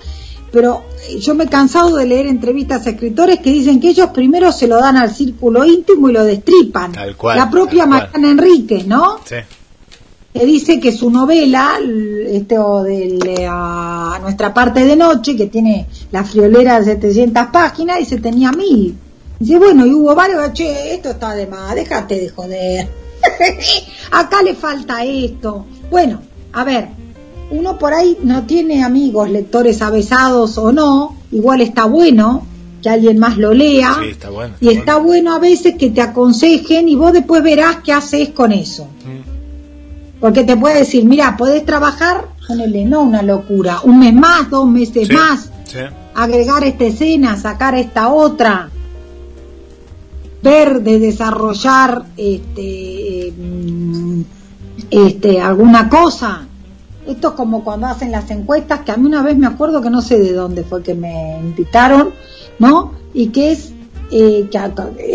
[0.51, 4.09] pero eh, yo me he cansado de leer entrevistas a escritores que dicen que ellos
[4.09, 6.93] primero se lo dan al círculo íntimo y lo destripan.
[6.93, 7.85] Tal cual, La propia.
[7.85, 9.19] Mariana Enríquez, ¿no?
[9.23, 9.35] Sí.
[10.35, 15.47] Que dice que su novela, l- este, o de la- nuestra parte de noche, que
[15.47, 18.97] tiene la friolera de 700 páginas, y se tenía mil.
[19.39, 22.87] Dice, bueno, y hubo varios, che, esto está de más, déjate de joder.
[24.11, 25.65] Acá le falta esto.
[25.89, 26.21] Bueno,
[26.51, 26.89] a ver,
[27.51, 32.45] uno por ahí no tiene amigos, lectores avesados o no, igual está bueno
[32.81, 33.95] que alguien más lo lea.
[34.01, 37.41] Sí, está bueno, Y está está bueno a veces que te aconsejen y vos después
[37.41, 38.87] verás qué haces con eso.
[40.25, 44.67] Porque te puede decir, mira, podés trabajar, ponele, no una locura, un mes más, dos
[44.67, 45.77] meses Sí, más, sí.
[46.15, 48.71] agregar esta escena, sacar esta otra,
[50.41, 54.21] ver de desarrollar este, mm,
[54.89, 56.47] este, alguna cosa.
[57.05, 59.91] Esto es como cuando hacen las encuestas, que a mí una vez me acuerdo que
[59.91, 62.15] no sé de dónde fue que me invitaron,
[62.57, 62.93] ¿no?
[63.13, 63.73] Y que es
[64.09, 64.59] eh, que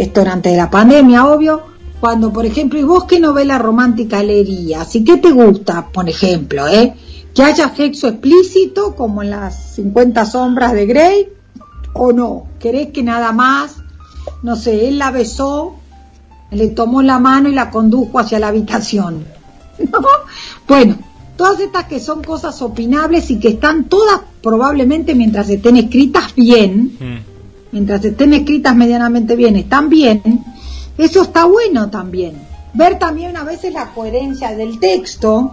[0.03, 1.65] esto era antes de la pandemia, obvio,
[2.01, 4.95] cuando, por ejemplo, ¿y vos qué novela romántica leerías?
[4.97, 6.95] ¿Y qué te gusta, por ejemplo, eh?
[7.35, 11.29] Que haya sexo explícito, como en las 50 sombras de Grey,
[11.93, 12.47] o no?
[12.59, 13.77] ¿Querés que nada más,
[14.43, 15.77] no sé, él la besó,
[16.51, 19.25] le tomó la mano y la condujo hacia la habitación?
[19.79, 20.01] ¿No?
[20.67, 20.97] Bueno,
[21.37, 26.97] todas estas que son cosas opinables y que están todas probablemente mientras estén escritas bien,
[26.99, 27.19] Mm.
[27.73, 30.23] mientras estén escritas medianamente bien, están bien,
[31.05, 32.35] eso está bueno también.
[32.75, 35.53] Ver también a veces la coherencia del texto,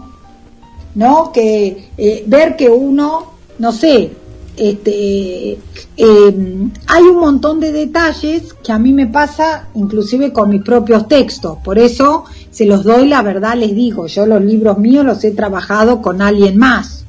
[0.95, 1.31] ¿no?
[1.31, 4.11] Que eh, ver que uno, no sé,
[4.57, 5.51] este,
[5.97, 11.07] eh, hay un montón de detalles que a mí me pasa inclusive con mis propios
[11.07, 15.23] textos, por eso se los doy la verdad, les digo, yo los libros míos los
[15.23, 17.05] he trabajado con alguien más,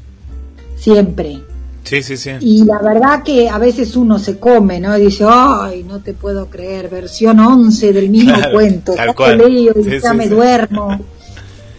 [0.77, 1.48] siempre.
[1.89, 2.31] Sí, sí, sí.
[2.41, 4.97] Y la verdad que a veces uno se come, ¿no?
[4.99, 8.93] Y dice, ay, no te puedo creer, versión 11 del mismo Claro, cuento.
[8.95, 9.39] tal Ya cual.
[9.39, 10.31] te leo y Sí, ya sí, me sí.
[10.31, 11.01] duermo,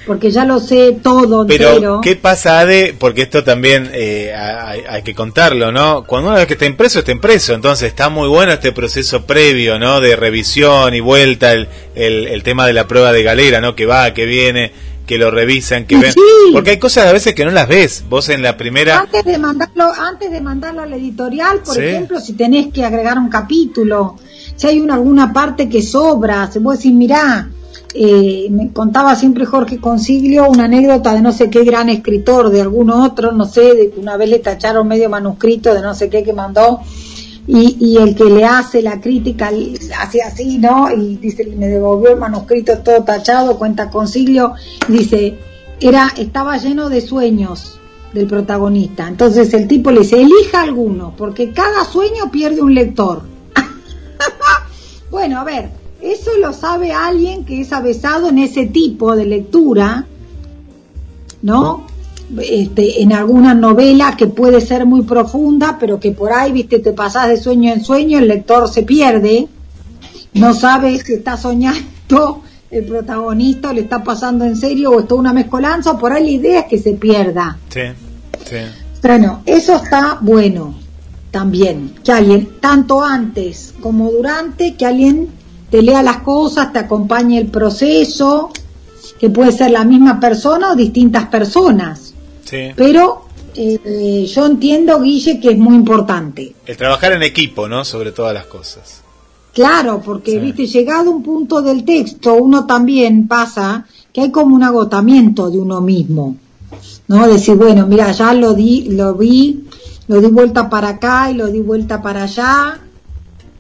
[0.08, 2.02] porque ya lo sé todo Pero, entero.
[2.02, 2.96] ¿qué pasa, Ade?
[2.98, 6.04] Porque esto también eh, hay, hay que contarlo, ¿no?
[6.08, 7.54] Cuando una vez que está impreso, está impreso.
[7.54, 10.02] Entonces está muy bueno este proceso previo, ¿no?
[10.02, 13.76] De revisión y vuelta, el, el, el tema de la prueba de galera, ¿no?
[13.76, 14.72] Que va, que viene,
[15.10, 16.14] que lo revisan, que ven.
[16.14, 16.20] Sí.
[16.54, 18.04] Porque hay cosas a veces que no las ves.
[18.08, 19.00] Vos en la primera...
[19.00, 21.82] Antes de mandarlo, antes de mandarlo a la editorial, por Sí.
[21.82, 24.18] ejemplo, si tenés que agregar un capítulo,
[24.56, 27.50] si hay una, alguna parte que sobra, se puede decir, mirá,
[27.96, 32.62] eh, me contaba siempre Jorge Consiglio una anécdota de no sé qué gran escritor, de
[32.62, 36.08] algún otro, no sé, de que una vez le tacharon medio manuscrito de no sé
[36.12, 36.82] qué que mandó,
[37.52, 39.50] y, y el que le hace la crítica
[40.00, 40.92] hace así, ¿no?
[40.92, 44.54] Y dice, me devolvió el manuscrito todo tachado, cuenta Consiglio,
[44.88, 45.40] y dice,
[45.80, 47.80] era, estaba lleno de sueños
[48.14, 49.08] del protagonista.
[49.08, 53.24] Entonces el tipo le dice, elija alguno, porque cada sueño pierde un lector.
[55.10, 55.72] bueno, a ver,
[56.02, 60.06] eso lo sabe alguien que es avesado en ese tipo de lectura,
[61.42, 61.88] ¿no?
[62.38, 66.94] Este, en alguna novela que puede ser muy profunda, pero que por ahí, viste, te
[66.94, 69.48] pasás de sueño en sueño, el lector se pierde,
[70.34, 75.08] no sabe si está soñando el protagonista o le está pasando en serio o es
[75.08, 77.58] toda una mezcolanza, o por ahí la idea es que se pierda.
[77.70, 77.82] Sí,
[78.46, 78.58] sí.
[79.02, 80.76] Bueno, eso está bueno
[81.32, 85.30] también, que alguien, tanto antes como durante, que alguien
[85.72, 88.52] te lea las cosas, te acompañe el proceso,
[89.20, 92.09] que puede ser la misma persona o distintas personas.
[92.50, 92.72] Sí.
[92.76, 93.26] Pero
[93.56, 96.54] eh, yo entiendo, Guille, que es muy importante.
[96.66, 97.84] El trabajar en equipo, ¿no?
[97.84, 99.02] Sobre todas las cosas.
[99.54, 100.40] Claro, porque, Sí.
[100.40, 105.60] viste, llegado un punto del texto, uno también pasa que hay como un agotamiento de
[105.60, 106.36] uno mismo.
[107.08, 107.28] ¿No?
[107.28, 109.66] Decir, bueno, mira, ya lo di, lo vi,
[110.08, 112.80] lo di vuelta para acá y lo di vuelta para allá.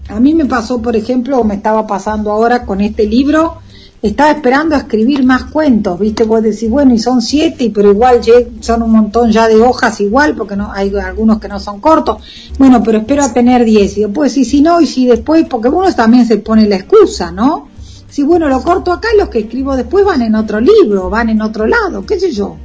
[0.07, 3.57] A mí me pasó, por ejemplo, o me estaba pasando ahora con este libro,
[4.01, 6.23] estaba esperando a escribir más cuentos, ¿viste?
[6.23, 8.21] Vos decís, bueno, y son siete, pero igual
[8.61, 12.23] son un montón ya de hojas igual, porque no hay algunos que no son cortos.
[12.57, 13.97] Bueno, pero espero a tener diez.
[13.97, 17.31] Y después, y si no, y si después, porque uno también se pone la excusa,
[17.31, 17.67] ¿no?
[18.09, 21.41] Si bueno, lo corto acá los que escribo después van en otro libro, van en
[21.41, 22.55] otro lado, qué sé yo.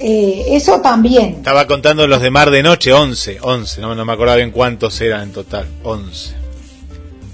[0.00, 1.34] Eh, eso también.
[1.34, 5.00] Estaba contando los de Mar de Noche, 11, 11, no, no me acordaba bien cuántos
[5.00, 6.34] eran en total, 11.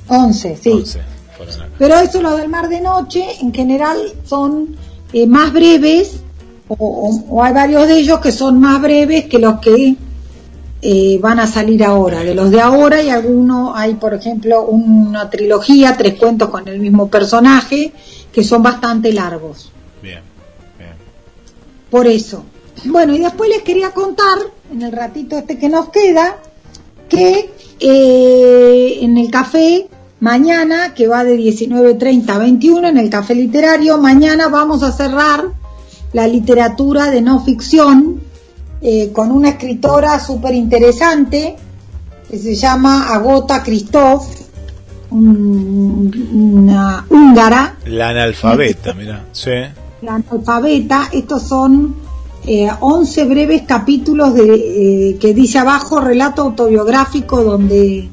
[0.09, 0.71] Once, sí.
[0.71, 1.73] 11 fueron acá.
[1.79, 4.77] Pero eso, lo del mar de noche, en general son
[5.13, 6.21] eh, más breves,
[6.69, 9.97] o, o- o hay varios de ellos que son más breves que los que
[10.83, 12.21] eh, van a salir ahora.
[12.21, 16.79] De los de ahora hay algunos, hay por ejemplo una trilogía, tres cuentos con el
[16.81, 17.93] mismo personaje,
[18.33, 19.71] que son bastante largos.
[20.03, 20.21] Bien,
[20.79, 20.93] bien.
[21.91, 22.45] Por eso.
[22.85, 24.39] Bueno, y después les quería contar,
[24.73, 26.39] en el ratito este que nos queda,
[27.11, 29.87] que eh, en el café,
[30.21, 35.45] mañana, que va de 19.30 a 21, en el café literario, mañana vamos a cerrar
[36.13, 38.21] la literatura de no ficción
[38.83, 41.57] eh, con una escritora súper interesante
[42.31, 44.25] que se llama Agota Christoph,
[45.11, 49.51] un- una húngara La analfabeta, mira, sí.
[50.03, 51.95] la analfabeta, estos son
[52.47, 58.09] eh, 11 breves capítulos de, eh, que dice abajo relato autobiográfico donde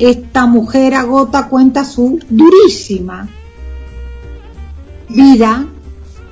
[0.00, 3.28] esta mujer agota cuenta su durísima
[5.08, 5.66] vida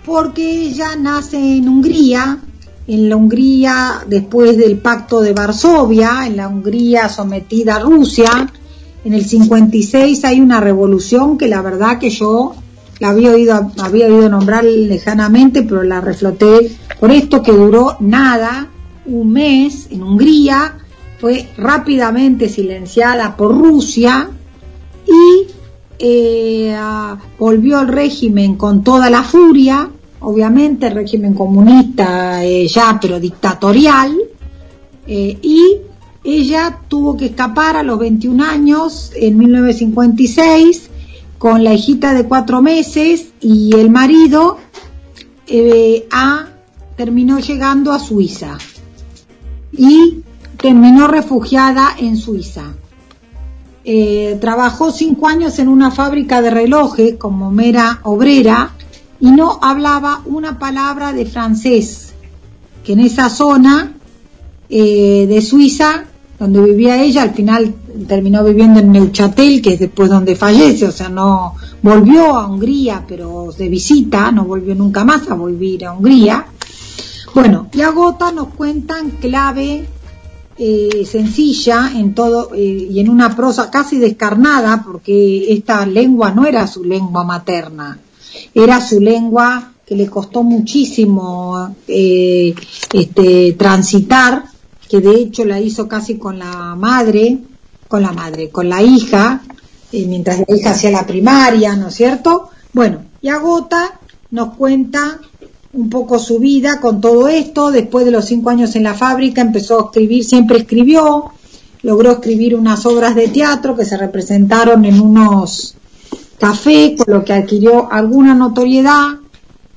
[0.05, 2.39] porque ella nace en Hungría,
[2.87, 8.53] en la Hungría después del pacto de Varsovia, en la Hungría sometida a Rusia,
[9.05, 12.55] en el 56 hay una revolución que la verdad que yo
[12.99, 18.69] la había oído, había oído nombrar lejanamente, pero la refloté por esto que duró nada,
[19.07, 20.79] un mes en Hungría,
[21.19, 24.29] fue rápidamente silenciada por Rusia
[25.07, 25.47] y
[25.99, 26.77] eh,
[27.39, 29.89] volvió al régimen con toda la furia,
[30.21, 34.15] obviamente el régimen comunista eh, ya, pero dictatorial,
[35.07, 35.77] eh, y
[36.23, 40.91] ella tuvo que escapar a los 21 años, en 1956,
[41.39, 44.59] con la hijita de cuatro meses y el marido
[46.11, 46.49] a,
[46.97, 48.59] terminó llegando a Suiza.
[49.73, 50.25] Y
[50.67, 52.65] terminó refugiada en Suiza.
[53.85, 58.73] Eh, trabajó cinco años en una fábrica de relojes como mera obrera
[59.21, 62.15] y no hablaba una palabra de francés,
[62.83, 63.93] que en esa zona
[64.69, 66.07] eh, de Suiza,
[66.37, 67.73] donde vivía ella, al final
[68.09, 73.05] terminó viviendo en Neuchâtel, que es después donde fallece, o sea, no volvió a Hungría,
[73.07, 76.45] pero de visita, no volvió nunca más a volver a Hungría.
[77.33, 79.87] Bueno, y a Gota nos cuentan clave
[80.59, 86.47] eh, sencilla en todo eh, y en una prosa casi descarnada, porque esta lengua no
[86.47, 87.99] era su lengua materna,
[88.55, 92.55] era su lengua que le costó muchísimo eh,
[92.93, 94.45] este, transitar,
[94.89, 97.39] que de hecho la hizo casi con la madre,
[97.87, 99.43] con la madre, con la hija,
[99.93, 102.49] mientras la hija hacía la primaria, ¿no es cierto?
[102.73, 104.01] Bueno, y Agota
[104.31, 105.19] nos cuenta
[105.77, 107.71] un poco su vida con todo esto.
[107.71, 111.33] Después de los cinco años en la fábrica empezó a escribir, siempre escribió,
[111.83, 115.75] logró escribir unas obras de teatro que se representaron en unos
[116.39, 119.17] cafés, con lo que adquirió alguna notoriedad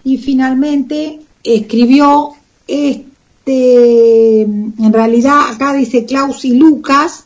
[0.04, 2.32] y finalmente escribió
[2.68, 7.26] este, en realidad acá dice Klaus y Lucas,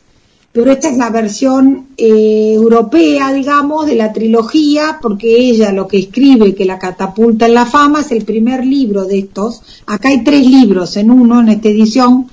[0.54, 5.98] pero esta es la versión eh, europea, digamos, de la trilogía, porque ella lo que
[5.98, 9.64] escribe, que la catapulta en la fama, es el primer libro de estos.
[9.88, 12.30] Acá hay tres libros en uno, en esta edición,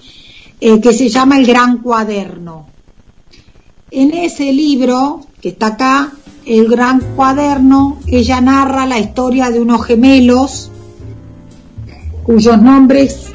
[0.60, 2.66] eh, que se llama El Gran Cuaderno.
[3.90, 6.12] En ese libro, que está acá,
[6.44, 10.70] El Gran Cuaderno, ella narra la historia de unos gemelos
[12.22, 13.30] cuyos nombres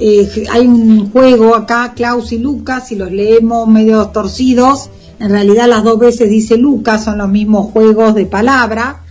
[0.00, 4.88] eh, hay un juego acá, Klaus y Lucas, si los leemos medio torcidos,
[5.18, 9.02] en realidad las dos veces dice Lucas, son los mismos juegos de palabra.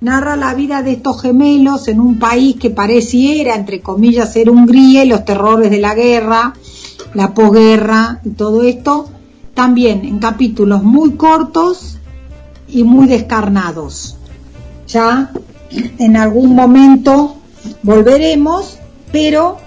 [0.00, 5.04] Narra la vida de estos gemelos en un país que pareciera, entre comillas, ser Hungría
[5.04, 6.54] los terrores de la guerra,
[7.14, 9.08] la posguerra y todo esto,
[9.54, 11.98] también en capítulos muy cortos
[12.66, 14.16] y muy descarnados.
[14.88, 15.30] Ya
[15.70, 17.36] en algún momento
[17.84, 18.78] volveremos,
[19.12, 19.58] pero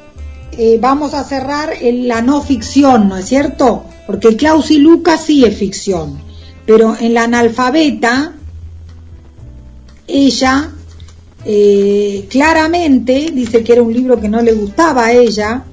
[0.51, 3.85] eh, vamos a cerrar en la no ficción, ¿no es cierto?
[4.05, 6.19] Porque Klaus y Lucas sí es ficción,
[6.65, 8.33] pero en la analfabeta,
[10.07, 10.71] ella
[11.45, 15.63] eh, claramente dice que era un libro que no le gustaba a ella,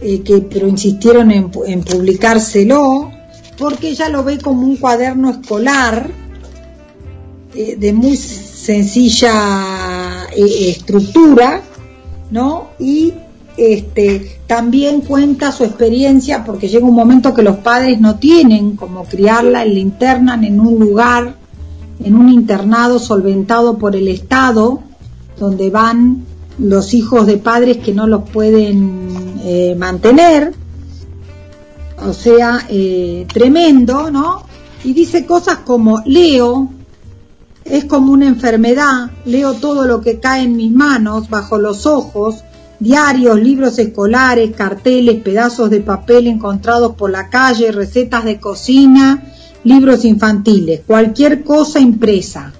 [0.00, 3.10] eh, que, pero insistieron en, en publicárselo,
[3.56, 6.10] porque ella lo ve como un cuaderno escolar
[7.54, 9.30] de muy sencilla
[10.34, 11.60] estructura,
[12.30, 12.70] ¿no?
[12.78, 13.12] Y
[13.56, 19.04] este, también cuenta su experiencia porque llega un momento que los padres no tienen como
[19.04, 21.36] criarla y la internan en un lugar,
[22.02, 24.80] en un internado solventado por el Estado,
[25.38, 26.24] donde van
[26.58, 30.54] los hijos de padres que no los pueden eh, mantener,
[32.06, 34.44] o sea, eh, tremendo, ¿no?
[34.84, 36.68] Y dice cosas como, leo,
[37.64, 42.42] es como una enfermedad, leo todo lo que cae en mis manos, bajo los ojos,
[42.82, 49.22] diarios, libros escolares, carteles, pedazos de papel encontrados por la calle, recetas de cocina,
[49.62, 52.52] libros infantiles, cualquier cosa impresa.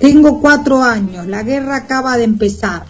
[0.00, 2.86] Tengo cuatro años, la guerra acaba de empezar.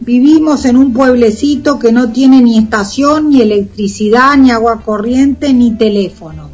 [0.00, 5.76] Vivimos en un pueblecito que no tiene ni estación, ni electricidad, ni agua corriente, ni
[5.78, 6.50] teléfono.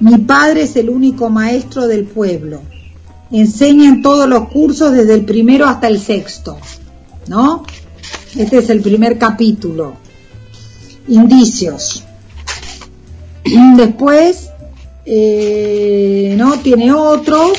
[0.00, 2.62] Mi padre es el único maestro del pueblo.
[3.30, 6.56] Enseña en todos los cursos desde el primero hasta el sexto.
[7.28, 7.64] ¿No?
[8.36, 9.94] Este es el primer capítulo.
[11.08, 12.04] Indicios.
[13.76, 14.50] Después,
[15.04, 16.58] eh, ¿no?
[16.58, 17.58] Tiene otros.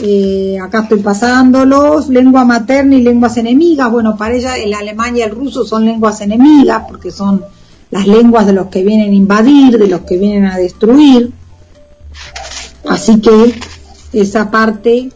[0.00, 2.08] Eh, acá estoy pasándolos.
[2.08, 3.90] Lengua materna y lenguas enemigas.
[3.90, 7.44] Bueno, para ella el alemán y el ruso son lenguas enemigas porque son
[7.90, 11.30] las lenguas de los que vienen a invadir, de los que vienen a destruir.
[12.88, 13.54] Así que
[14.12, 15.10] esa parte,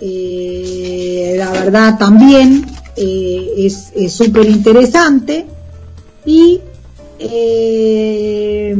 [0.00, 2.66] eh, la verdad también
[2.98, 5.46] eh, es súper interesante
[6.26, 6.60] y
[7.18, 8.76] eh,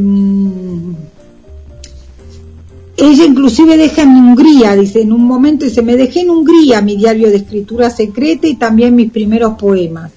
[2.97, 6.95] ella inclusive deja en Hungría, dice, en un momento dice, me dejé en Hungría mi
[6.95, 10.11] diario de escritura secreta y también mis primeros poemas.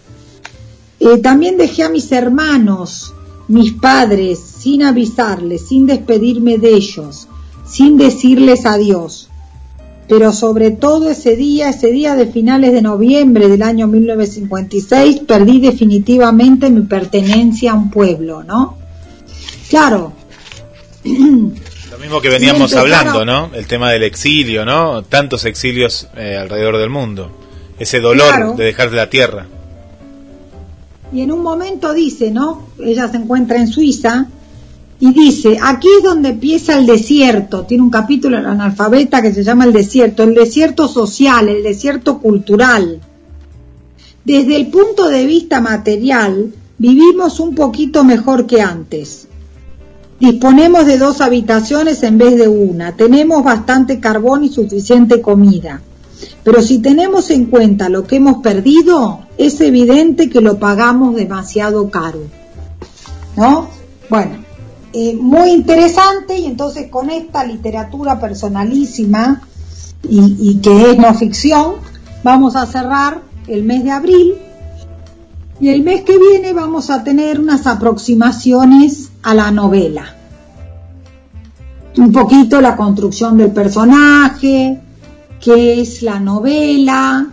[1.00, 3.14] Eh, también dejé a mis hermanos
[3.48, 7.28] mis padres, sin avisarles, sin despedirme de ellos,
[7.66, 9.28] sin decirles adiós.
[10.08, 15.60] Pero sobre todo ese día, ese día de finales de noviembre del año 1956, perdí
[15.60, 18.76] definitivamente mi pertenencia a un pueblo, ¿no?
[19.70, 20.12] Claro.
[21.04, 23.50] Lo mismo que veníamos hablando, ¿no?
[23.54, 25.02] El tema del exilio, ¿no?
[25.02, 27.30] Tantos exilios eh, alrededor del mundo.
[27.78, 28.52] Ese dolor Claro.
[28.54, 29.46] de dejar la tierra.
[31.12, 32.68] Y en un momento dice, ¿no?
[32.82, 34.26] Ella se encuentra en Suiza
[35.04, 37.64] y dice, aquí es donde empieza el desierto.
[37.64, 42.20] Tiene un capítulo en analfabeta que se llama el desierto, el desierto social, el desierto
[42.20, 43.00] cultural.
[44.24, 49.26] Desde el punto de vista material, vivimos un poquito mejor que antes.
[50.20, 52.92] Disponemos de dos habitaciones en vez de una.
[52.92, 55.82] Tenemos bastante carbón y suficiente comida.
[56.44, 61.90] Pero si tenemos en cuenta lo que hemos perdido, es evidente que lo pagamos demasiado
[61.90, 62.20] caro.
[63.36, 63.68] ¿No?
[64.08, 64.41] Bueno,
[64.92, 69.42] eh, muy interesante y entonces con esta literatura personalísima
[70.08, 71.74] y, y que es no ficción,
[72.22, 74.34] vamos a cerrar el mes de abril
[75.60, 80.16] y el mes que viene vamos a tener unas aproximaciones a la novela.
[81.96, 84.80] Un poquito la construcción del personaje,
[85.40, 87.28] qué es la novela,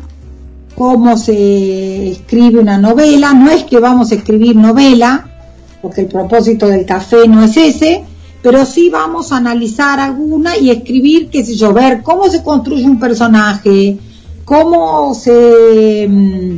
[0.76, 3.34] cómo se escribe una novela.
[3.34, 5.38] No es que vamos a escribir novela,
[5.82, 8.03] porque el propósito del café no es ese,
[8.41, 12.86] pero sí vamos a analizar alguna y escribir, qué sé yo, ver cómo se construye
[12.86, 13.97] un personaje,
[14.45, 16.55] cómo se mm,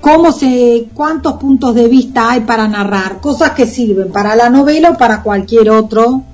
[0.00, 4.90] cómo se cuántos puntos de vista hay para narrar, cosas que sirven para la novela
[4.90, 6.24] o para cualquier otro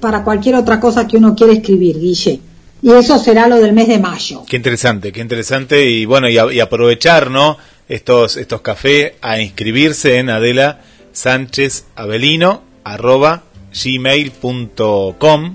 [0.00, 2.40] para cualquier otra cosa que uno quiera escribir, Guille.
[2.80, 4.42] Y eso será lo del mes de mayo.
[4.46, 5.90] Qué interesante, qué interesante.
[5.90, 7.58] Y bueno, y, a- y aprovechar, ¿no?
[7.88, 10.80] Estos, estos cafés a inscribirse en Adela
[11.18, 13.42] Sánchez Avelino, arroba
[13.74, 15.54] gmail.com,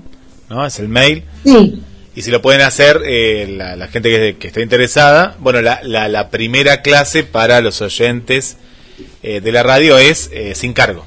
[0.50, 0.66] ¿no?
[0.66, 1.24] Es el mail.
[1.42, 1.82] Sí,
[2.14, 5.80] Y si lo pueden hacer, eh, la, la gente que, que esté interesada, bueno, la,
[5.82, 8.58] la, la primera clase para los oyentes
[9.22, 11.06] eh, de la radio es eh, sin cargo.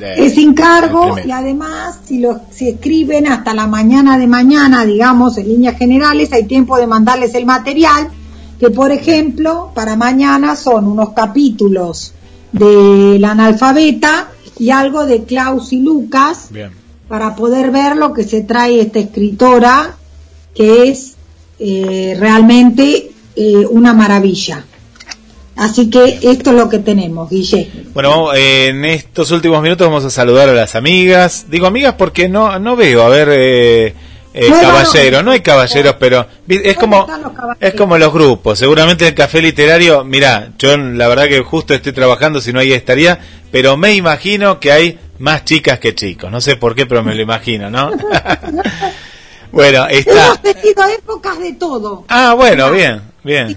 [0.00, 5.38] Es sin cargo y además si lo si escriben hasta la mañana de mañana, digamos,
[5.38, 8.08] en líneas generales, hay tiempo de mandarles el material,
[8.58, 12.12] que por ejemplo, para mañana son unos capítulos
[12.54, 16.70] del analfabeta y algo de Klaus y Lucas, Bien.
[17.08, 19.96] para poder ver lo que se trae esta escritora,
[20.54, 21.16] que es
[21.58, 24.64] eh, realmente eh, una maravilla.
[25.56, 27.70] Así que esto es lo que tenemos, Guille.
[27.92, 31.46] Bueno, eh, en estos últimos minutos vamos a saludar a las amigas.
[31.48, 33.94] Digo amigas porque no no veo, a ver,
[34.34, 37.06] eh, No hay caballeros, no hay caballeros, pero es ¿Dónde como
[37.60, 38.58] es como los grupos.
[38.58, 42.72] Seguramente el café literario, mira, yo la verdad que justo estoy trabajando, si no ahí
[42.72, 43.18] estaría,
[43.52, 46.30] pero me imagino que hay más chicas que chicos.
[46.30, 47.92] No sé por qué, pero me lo imagino, ¿no?
[49.52, 50.26] bueno, está.
[50.26, 52.04] Hemos tenido épocas de todo.
[52.08, 53.56] Ah, bueno, bien, bien.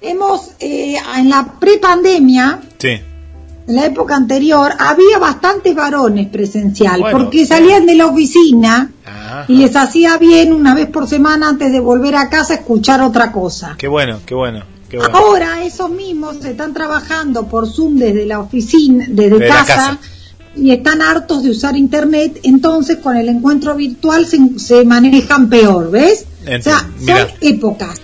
[0.00, 3.00] Hemos, eh, en la prepandemia, Sí.
[3.66, 8.90] En la época anterior, había bastantes varones presencial, Bueno, porque salían de la oficina
[9.48, 13.32] y les hacía bien una vez por semana antes de volver a casa escuchar otra
[13.32, 13.74] cosa.
[13.78, 15.16] qué bueno, qué bueno, qué bueno.
[15.16, 19.98] Ahora esos mismos están trabajando por Zoom desde la oficina, desde casa, casa.
[20.56, 25.90] y están hartos de usar internet, entonces con el encuentro virtual se, se manejan peor,
[25.90, 26.26] ¿ves?
[26.42, 28.00] O sea, son épocas.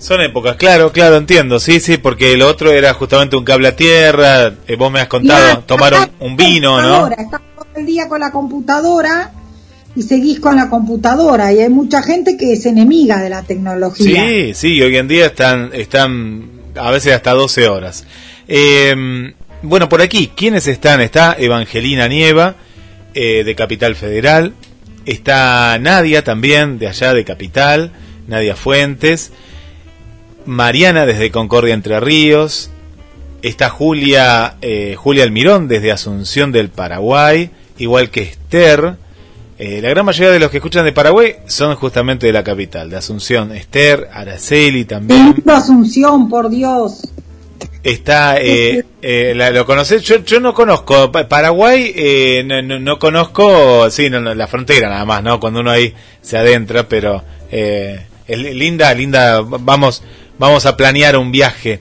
[0.00, 3.76] Son épocas, claro, claro, entiendo, sí, sí, porque el otro era justamente un cable a
[3.76, 7.06] tierra, eh, vos me has contado, Mirá, tomar un, vino, ¿no?
[7.08, 9.30] Estás todo el día con la computadora
[9.94, 14.26] y seguís con la computadora y hay mucha gente que es enemiga de la tecnología.
[14.26, 18.06] Sí, sí, hoy en día están, están a veces hasta 12 horas.
[18.48, 21.02] Eh, bueno, por aquí, ¿quiénes están?
[21.02, 22.54] Está Evangelina Nieva,
[23.12, 24.54] eh, de Capital Federal,
[25.04, 27.92] está Nadia también, de allá de Capital,
[28.26, 29.32] Nadia Fuentes,
[30.46, 32.70] Mariana desde Concordia Entre Ríos,
[33.42, 38.94] está Julia, eh, Julia Almirón desde Asunción del Paraguay, igual que Esther.
[39.58, 42.88] Eh, la gran mayoría de los que escuchan de Paraguay son justamente de la capital,
[42.88, 43.52] de Asunción.
[43.52, 45.34] Esther, Araceli también.
[45.46, 47.02] Asunción, por Dios.
[47.82, 50.02] Está, eh, eh, la- ¿lo conocés?
[50.02, 51.12] Yo, yo no conozco.
[51.12, 55.38] Pa- Paraguay, eh, no, no, no conozco, sí, no, la frontera nada más, ¿no?
[55.40, 59.40] Cuando uno ahí se adentra, pero eh, es linda, linda.
[59.42, 60.02] Vamos,
[60.40, 61.80] vamos a planear un viaje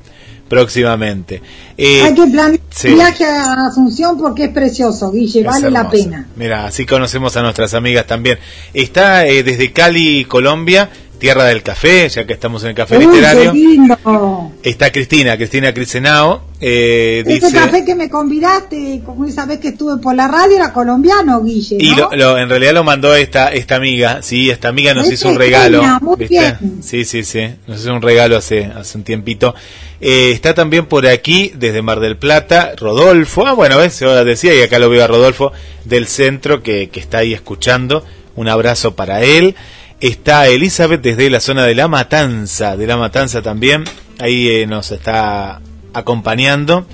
[0.49, 1.41] próximamente.
[1.77, 2.89] Eh, Hay que planear sí.
[2.89, 6.27] un viaje a Asunción porque es precioso, Guille, Es vale la pena.
[6.35, 8.37] Mira, así conocemos a nuestras amigas también.
[8.73, 10.89] Está eh, desde Cali, Colombia,
[11.19, 13.51] Tierra del Café, ya que estamos en el Café Uy, Literario.
[13.51, 14.51] qué lindo.
[14.63, 16.41] Está Cristina, Cristina Crisenao.
[16.61, 20.55] Eh, Ese dice, café que me convidaste, como esa vez que estuve por la radio,
[20.57, 21.77] era colombiano, Guille.
[21.79, 25.29] y lo, lo- en realidad lo mandó esta esta amiga, sí, esta amiga nos hizo
[25.29, 25.79] un regalo.
[25.79, 26.35] genia, muy ¿viste?
[26.59, 26.81] bien.
[26.83, 29.55] Sí, sí, sí, nos hizo un regalo hace, hace un tiempito.
[30.01, 33.45] Eh, está también por aquí, desde Mar del Plata, Rodolfo.
[33.45, 35.51] Ah, bueno, ves, yo decía, y acá lo veo a Rodolfo
[35.85, 38.03] del centro que, que está ahí escuchando.
[38.35, 39.55] Un abrazo para él.
[40.01, 43.83] Está Elizabeth desde la zona de La Matanza, de La Matanza también.
[44.17, 45.59] Ahí eh, nos está
[45.93, 46.87] acompañando.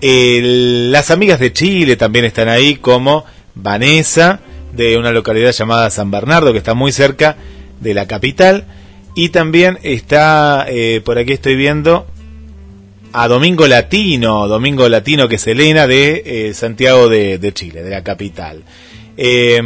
[0.00, 3.24] Las amigas de Chile también están ahí, como
[3.56, 4.38] Vanessa,
[4.72, 7.36] de una localidad llamada San Bernardo, que está muy cerca
[7.80, 8.66] de la capital.
[9.16, 12.06] Y también está, eh, por aquí estoy viendo,
[13.12, 18.04] a Domingo Latino, Domingo Latino, que es Elena de eh, Santiago de Chile, de la
[18.04, 18.62] capital.
[19.20, 19.60] Eh,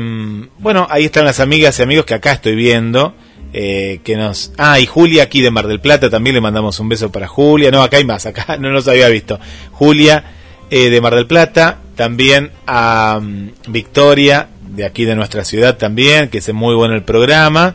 [0.58, 3.14] bueno, ahí están las amigas y amigos que acá estoy viendo.
[3.54, 6.88] eh, que nos ah y Julia aquí de Mar del Plata también le mandamos un
[6.88, 7.70] beso para Julia.
[7.70, 9.38] No acá hay más acá no los había visto.
[9.72, 10.24] Julia
[10.70, 16.30] eh, de Mar del Plata también a mm, Victoria de aquí de nuestra ciudad también
[16.30, 17.74] que es muy bueno el programa.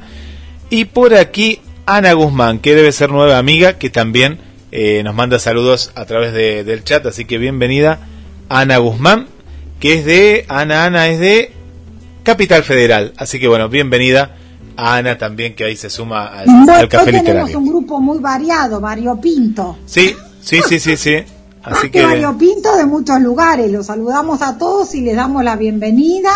[0.72, 4.40] Y por aquí Ana Guzmán que debe ser nueva amiga que también
[4.72, 7.06] eh, nos manda saludos a través de- del chat.
[7.06, 8.00] Así que bienvenida
[8.50, 9.28] Ana Guzmán
[9.80, 11.52] que es de Ana Ana es de
[12.28, 13.14] Capital Federal.
[13.16, 14.36] Así que bueno, bienvenida
[14.76, 17.58] a Ana también, que ahí se suma al, café tenemos literario.
[17.58, 19.78] un grupo muy variado, variopinto.
[19.86, 21.16] Sí, sí, sí, sí, sí.
[21.64, 23.72] Así que que variopinto de muchos lugares.
[23.72, 26.32] Los saludamos a todos y les damos la bienvenida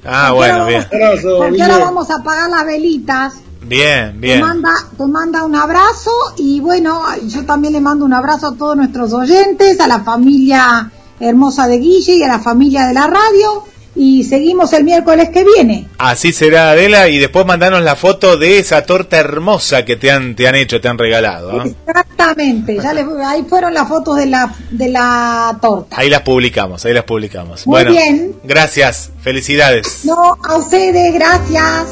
[0.04, 0.86] Ah, bueno, bien.
[0.90, 3.34] Porque ahora vamos a apagar las velitas.
[3.62, 4.40] Bien, Te bien.
[4.40, 8.76] manda, te manda un abrazo y bueno, yo también le mando un abrazo a todos
[8.76, 13.64] nuestros oyentes, a la familia hermosa de Guille y a la familia de la radio
[13.96, 15.88] y seguimos el miércoles que viene.
[15.98, 20.36] Así será Adela y después mandanos la foto de esa torta hermosa que te han,
[20.36, 21.62] te han hecho, te han regalado.
[21.62, 25.96] Exactamente, ya les, ahí fueron las fotos de la, de la torta.
[25.98, 27.66] Ahí las publicamos, ahí las publicamos.
[27.66, 28.36] Muy bueno, bien.
[28.44, 30.04] gracias, felicidades.
[30.04, 31.86] No, a ustedes, gracias.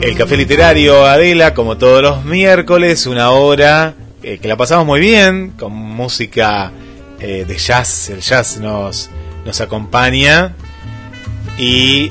[0.00, 5.00] El café literario Adela, como todos los miércoles, una hora eh, que la pasamos muy
[5.00, 6.70] bien, con música
[7.20, 8.10] eh, de jazz.
[8.10, 9.10] El jazz nos,
[9.44, 10.54] nos acompaña.
[11.58, 12.10] Y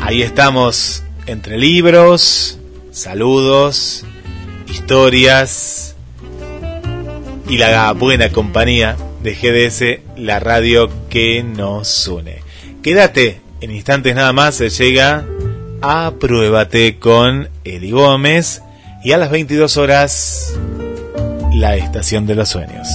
[0.00, 2.58] ahí estamos entre libros,
[2.90, 4.04] saludos,
[4.68, 5.96] historias
[7.48, 12.42] y la buena compañía de GDS, la radio que nos une.
[12.82, 15.26] Quédate, en instantes nada más se llega
[15.82, 18.62] Apruébate con Eli Gómez
[19.04, 20.54] y a las 22 horas
[21.52, 22.88] la estación de los sueños.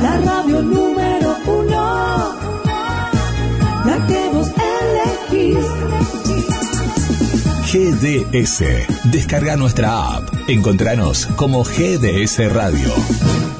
[0.00, 2.34] La radio número uno,
[3.84, 4.48] la que vos
[5.30, 5.66] elegís.
[7.70, 9.10] GDS.
[9.12, 10.30] Descarga nuestra app.
[10.48, 13.57] Encontranos como GDS Radio.